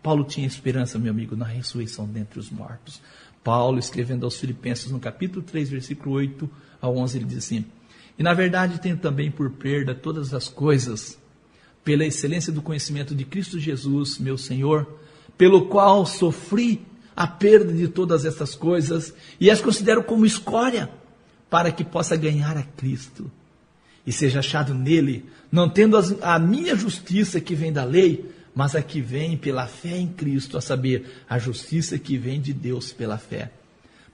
Paulo 0.03 0.23
tinha 0.23 0.45
esperança, 0.45 0.99
meu 0.99 1.11
amigo, 1.11 1.35
na 1.35 1.45
ressurreição 1.45 2.05
dentre 2.05 2.39
os 2.39 2.51
mortos. 2.51 3.01
Paulo, 3.43 3.79
escrevendo 3.79 4.23
aos 4.23 4.37
Filipenses, 4.37 4.91
no 4.91 4.99
capítulo 4.99 5.43
3, 5.43 5.69
versículo 5.69 6.15
8 6.15 6.47
ao 6.79 6.95
11, 6.95 7.17
ele 7.17 7.25
diz 7.25 7.39
assim: 7.39 7.65
E 8.19 8.21
na 8.21 8.35
verdade 8.35 8.79
tenho 8.79 8.97
também 8.97 9.31
por 9.31 9.49
perda 9.49 9.95
todas 9.95 10.31
as 10.31 10.47
coisas, 10.47 11.17
pela 11.83 12.05
excelência 12.05 12.53
do 12.53 12.61
conhecimento 12.61 13.15
de 13.15 13.25
Cristo 13.25 13.59
Jesus, 13.59 14.19
meu 14.19 14.37
Senhor, 14.37 14.87
pelo 15.35 15.65
qual 15.67 16.05
sofri 16.05 16.85
a 17.15 17.25
perda 17.25 17.71
de 17.73 17.87
todas 17.87 18.25
essas 18.25 18.55
coisas 18.55 19.13
e 19.39 19.49
as 19.49 19.61
considero 19.61 20.03
como 20.03 20.25
escória 20.25 20.89
para 21.49 21.71
que 21.71 21.83
possa 21.83 22.15
ganhar 22.15 22.57
a 22.57 22.63
Cristo 22.63 23.31
e 24.05 24.11
seja 24.11 24.39
achado 24.39 24.73
nele, 24.73 25.25
não 25.51 25.69
tendo 25.69 25.97
a 26.21 26.37
minha 26.37 26.75
justiça 26.75 27.41
que 27.41 27.55
vem 27.55 27.73
da 27.73 27.83
lei, 27.83 28.29
mas 28.53 28.75
a 28.75 28.81
que 28.81 29.01
vem 29.01 29.35
pela 29.35 29.65
fé 29.67 29.97
em 29.97 30.07
Cristo, 30.07 30.57
a 30.57 30.61
saber, 30.61 31.23
a 31.27 31.39
justiça 31.39 31.97
que 31.97 32.17
vem 32.17 32.39
de 32.39 32.53
Deus 32.53 32.93
pela 32.93 33.17
fé. 33.17 33.51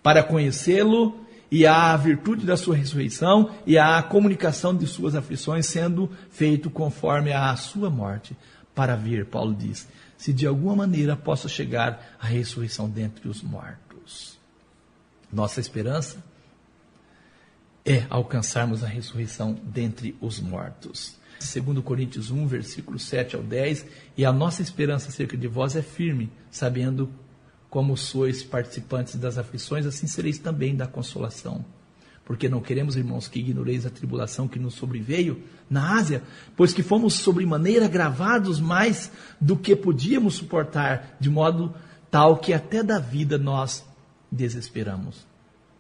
Para 0.01 0.23
conhecê-lo 0.23 1.25
e 1.51 1.67
a 1.67 1.95
virtude 1.97 2.45
da 2.45 2.55
sua 2.55 2.75
ressurreição 2.75 3.51
e 3.67 3.77
a 3.77 4.01
comunicação 4.01 4.75
de 4.75 4.87
suas 4.87 5.13
aflições 5.15 5.65
sendo 5.65 6.09
feito 6.31 6.69
conforme 6.69 7.33
a 7.33 7.53
sua 7.55 7.89
morte, 7.89 8.35
para 8.73 8.95
vir, 8.95 9.25
Paulo 9.25 9.53
diz, 9.53 9.87
se 10.21 10.31
de 10.31 10.45
alguma 10.45 10.75
maneira 10.75 11.17
possa 11.17 11.49
chegar 11.49 12.15
à 12.19 12.27
ressurreição 12.27 12.87
dentre 12.87 13.27
os 13.27 13.41
mortos. 13.41 14.37
Nossa 15.33 15.59
esperança 15.59 16.23
é 17.83 18.05
alcançarmos 18.07 18.83
a 18.83 18.87
ressurreição 18.87 19.59
dentre 19.63 20.15
os 20.21 20.39
mortos. 20.39 21.15
Segundo 21.39 21.81
Coríntios 21.81 22.29
1, 22.29 22.45
versículo 22.45 22.99
7 22.99 23.35
ao 23.35 23.41
10, 23.41 23.87
e 24.15 24.23
a 24.23 24.31
nossa 24.31 24.61
esperança 24.61 25.09
acerca 25.09 25.35
de 25.35 25.47
vós 25.47 25.75
é 25.75 25.81
firme, 25.81 26.31
sabendo 26.51 27.11
como 27.67 27.97
sois 27.97 28.43
participantes 28.43 29.15
das 29.15 29.39
aflições, 29.39 29.87
assim 29.87 30.05
sereis 30.05 30.37
também 30.37 30.75
da 30.75 30.85
consolação 30.85 31.65
porque 32.25 32.47
não 32.47 32.61
queremos, 32.61 32.95
irmãos, 32.95 33.27
que 33.27 33.39
ignoreis 33.39 33.85
a 33.85 33.89
tribulação 33.89 34.47
que 34.47 34.59
nos 34.59 34.75
sobreveio 34.75 35.41
na 35.69 35.97
Ásia, 35.97 36.23
pois 36.55 36.73
que 36.73 36.83
fomos 36.83 37.15
sobremaneira 37.15 37.87
gravados 37.87 38.59
mais 38.59 39.11
do 39.39 39.57
que 39.57 39.75
podíamos 39.75 40.35
suportar, 40.35 41.17
de 41.19 41.29
modo 41.29 41.73
tal 42.09 42.37
que 42.37 42.53
até 42.53 42.83
da 42.83 42.99
vida 42.99 43.37
nós 43.37 43.83
desesperamos. 44.31 45.25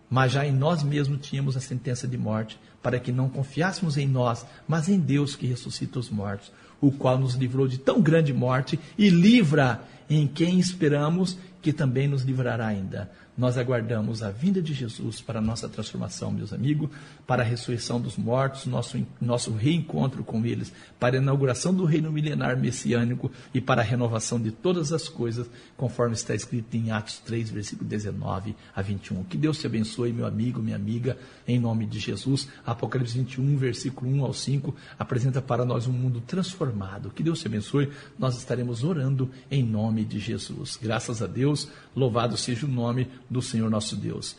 Mas 0.09 0.33
já 0.33 0.45
em 0.45 0.51
nós 0.51 0.83
mesmos 0.83 1.21
tínhamos 1.21 1.55
a 1.55 1.61
sentença 1.61 2.07
de 2.07 2.17
morte, 2.17 2.59
para 2.81 2.99
que 2.99 3.11
não 3.11 3.29
confiássemos 3.29 3.95
em 3.97 4.07
nós, 4.07 4.45
mas 4.67 4.89
em 4.89 4.99
Deus 4.99 5.35
que 5.35 5.47
ressuscita 5.47 5.99
os 5.99 6.09
mortos, 6.09 6.51
o 6.81 6.91
qual 6.91 7.17
nos 7.17 7.35
livrou 7.35 7.67
de 7.67 7.77
tão 7.77 8.01
grande 8.01 8.33
morte 8.33 8.79
e 8.97 9.09
livra 9.09 9.81
em 10.09 10.27
quem 10.27 10.59
esperamos 10.59 11.37
que 11.61 11.71
também 11.71 12.07
nos 12.07 12.23
livrará 12.23 12.67
ainda. 12.67 13.11
Nós 13.41 13.57
aguardamos 13.57 14.21
a 14.21 14.29
vinda 14.29 14.61
de 14.61 14.71
Jesus 14.71 15.19
para 15.19 15.39
a 15.39 15.41
nossa 15.41 15.67
transformação, 15.67 16.29
meus 16.29 16.53
amigos, 16.53 16.91
para 17.25 17.41
a 17.41 17.45
ressurreição 17.45 17.99
dos 17.99 18.15
mortos, 18.15 18.67
nosso, 18.67 19.03
nosso 19.19 19.51
reencontro 19.51 20.23
com 20.23 20.45
eles, 20.45 20.71
para 20.99 21.17
a 21.17 21.19
inauguração 21.19 21.73
do 21.73 21.83
reino 21.83 22.11
milenar 22.11 22.55
messiânico 22.55 23.31
e 23.51 23.59
para 23.59 23.81
a 23.81 23.83
renovação 23.83 24.39
de 24.39 24.51
todas 24.51 24.93
as 24.93 25.09
coisas, 25.09 25.49
conforme 25.75 26.13
está 26.13 26.35
escrito 26.35 26.77
em 26.77 26.91
Atos 26.91 27.17
3, 27.17 27.49
versículo 27.49 27.89
19 27.89 28.55
a 28.75 28.81
21. 28.83 29.23
Que 29.23 29.37
Deus 29.37 29.57
te 29.57 29.65
abençoe, 29.65 30.13
meu 30.13 30.27
amigo, 30.27 30.61
minha 30.61 30.75
amiga, 30.75 31.17
em 31.47 31.59
nome 31.59 31.87
de 31.87 31.97
Jesus. 31.97 32.47
Apocalipse 32.63 33.17
21, 33.17 33.57
versículo 33.57 34.11
1 34.11 34.23
ao 34.23 34.35
5, 34.35 34.75
apresenta 34.99 35.41
para 35.41 35.65
nós 35.65 35.87
um 35.87 35.91
mundo 35.91 36.21
transformado. 36.21 37.09
Que 37.09 37.23
Deus 37.23 37.39
te 37.39 37.47
abençoe. 37.47 37.89
Nós 38.19 38.37
estaremos 38.37 38.83
orando 38.83 39.31
em 39.49 39.63
nome 39.63 40.05
de 40.05 40.19
Jesus. 40.19 40.77
Graças 40.79 41.23
a 41.23 41.25
Deus, 41.25 41.67
louvado 41.95 42.37
seja 42.37 42.67
o 42.67 42.69
nome 42.69 43.07
do 43.31 43.41
Senhor 43.41 43.69
nosso 43.69 43.95
Deus. 43.95 44.35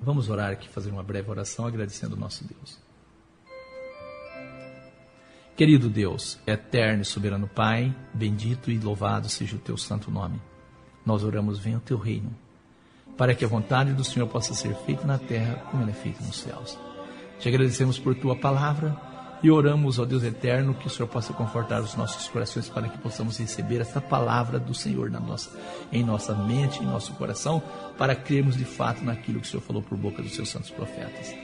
Vamos 0.00 0.30
orar 0.30 0.52
aqui, 0.52 0.68
fazer 0.68 0.90
uma 0.90 1.02
breve 1.02 1.28
oração 1.28 1.66
agradecendo 1.66 2.14
o 2.14 2.18
nosso 2.18 2.44
Deus. 2.44 2.78
Querido 5.56 5.90
Deus, 5.90 6.38
eterno 6.46 7.02
e 7.02 7.04
soberano 7.04 7.48
Pai, 7.48 7.92
bendito 8.14 8.70
e 8.70 8.78
louvado 8.78 9.28
seja 9.28 9.56
o 9.56 9.58
teu 9.58 9.76
santo 9.76 10.08
nome. 10.08 10.40
Nós 11.04 11.24
oramos, 11.24 11.58
venha 11.58 11.78
o 11.78 11.80
teu 11.80 11.98
reino. 11.98 12.30
para 13.18 13.34
que 13.34 13.44
a 13.44 13.48
vontade 13.48 13.92
do 13.92 14.04
Senhor 14.04 14.28
possa 14.28 14.54
ser 14.54 14.72
feita 14.86 15.04
na 15.04 15.18
terra 15.18 15.56
como 15.68 15.82
ela 15.82 15.90
é 15.90 15.94
feita 15.94 16.22
nos 16.22 16.36
céus. 16.36 16.78
Te 17.40 17.48
agradecemos 17.48 17.98
por 17.98 18.14
tua 18.14 18.36
palavra 18.36 18.96
e 19.42 19.50
oramos 19.50 19.98
ao 19.98 20.06
Deus 20.06 20.22
eterno 20.22 20.74
que 20.74 20.86
o 20.86 20.90
Senhor 20.90 21.08
possa 21.08 21.32
confortar 21.32 21.80
os 21.80 21.94
nossos 21.94 22.28
corações 22.28 22.68
para 22.68 22.88
que 22.88 22.98
possamos 22.98 23.38
receber 23.38 23.80
esta 23.80 24.00
palavra 24.00 24.58
do 24.58 24.74
Senhor 24.74 25.10
na 25.10 25.20
nossa, 25.20 25.50
em 25.92 26.04
nossa 26.04 26.34
mente, 26.34 26.82
em 26.82 26.86
nosso 26.86 27.12
coração, 27.14 27.62
para 27.96 28.14
crermos 28.14 28.56
de 28.56 28.64
fato 28.64 29.04
naquilo 29.04 29.40
que 29.40 29.46
o 29.46 29.50
Senhor 29.50 29.62
falou 29.62 29.82
por 29.82 29.96
boca 29.96 30.22
dos 30.22 30.34
seus 30.34 30.48
santos 30.48 30.70
profetas. 30.70 31.34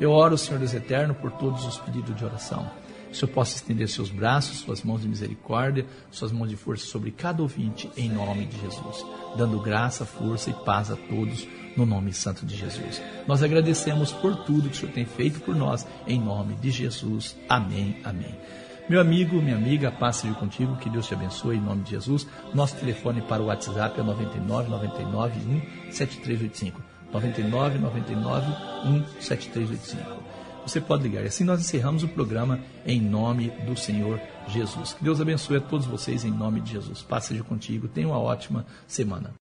Eu 0.00 0.12
oro, 0.12 0.38
Senhor 0.38 0.58
Deus 0.58 0.72
eterno, 0.72 1.14
por 1.14 1.30
todos 1.32 1.64
os 1.64 1.78
pedidos 1.78 2.16
de 2.16 2.24
oração 2.24 2.70
o 3.10 3.14
Senhor 3.14 3.32
possa 3.32 3.56
estender 3.56 3.88
seus 3.88 4.08
braços, 4.08 4.58
suas 4.58 4.82
mãos 4.82 5.02
de 5.02 5.08
misericórdia, 5.08 5.86
suas 6.10 6.30
mãos 6.30 6.48
de 6.48 6.56
força 6.56 6.86
sobre 6.86 7.10
cada 7.10 7.42
ouvinte, 7.42 7.90
em 7.96 8.08
nome 8.08 8.46
de 8.46 8.60
Jesus, 8.60 9.04
dando 9.36 9.60
graça, 9.60 10.04
força 10.04 10.50
e 10.50 10.52
paz 10.64 10.90
a 10.90 10.96
todos, 10.96 11.46
no 11.76 11.84
nome 11.84 12.12
santo 12.12 12.46
de 12.46 12.56
Jesus. 12.56 13.02
Nós 13.26 13.42
agradecemos 13.42 14.12
por 14.12 14.36
tudo 14.44 14.68
que 14.68 14.76
o 14.76 14.80
Senhor 14.80 14.92
tem 14.92 15.04
feito 15.04 15.40
por 15.40 15.54
nós, 15.54 15.86
em 16.06 16.20
nome 16.20 16.54
de 16.54 16.70
Jesus. 16.70 17.36
Amém, 17.48 17.96
amém. 18.04 18.34
Meu 18.88 19.00
amigo, 19.00 19.40
minha 19.40 19.56
amiga, 19.56 19.88
a 19.88 19.92
paz 19.92 20.16
seja 20.16 20.34
contigo, 20.34 20.76
que 20.76 20.90
Deus 20.90 21.06
te 21.06 21.14
abençoe 21.14 21.56
em 21.56 21.60
nome 21.60 21.82
de 21.82 21.90
Jesus. 21.90 22.26
Nosso 22.52 22.76
telefone 22.76 23.22
para 23.22 23.42
o 23.42 23.46
WhatsApp 23.46 24.00
é 24.00 24.02
99 24.02 24.68
99 24.68 25.38
1 25.88 25.92
7385. 25.92 26.82
99 27.12 27.78
99 27.78 28.46
1 28.84 29.04
7385 29.20 30.29
você 30.66 30.80
pode 30.80 31.02
ligar. 31.02 31.22
E 31.22 31.26
assim 31.26 31.44
nós 31.44 31.60
encerramos 31.60 32.02
o 32.02 32.08
programa 32.08 32.60
em 32.86 33.00
nome 33.00 33.50
do 33.66 33.76
Senhor 33.76 34.20
Jesus. 34.48 34.94
Que 34.94 35.04
Deus 35.04 35.20
abençoe 35.20 35.56
a 35.56 35.60
todos 35.60 35.86
vocês 35.86 36.24
em 36.24 36.30
nome 36.30 36.60
de 36.60 36.72
Jesus. 36.72 37.02
Paz 37.02 37.24
seja 37.24 37.42
contigo. 37.42 37.88
Tenha 37.88 38.08
uma 38.08 38.18
ótima 38.18 38.66
semana. 38.86 39.39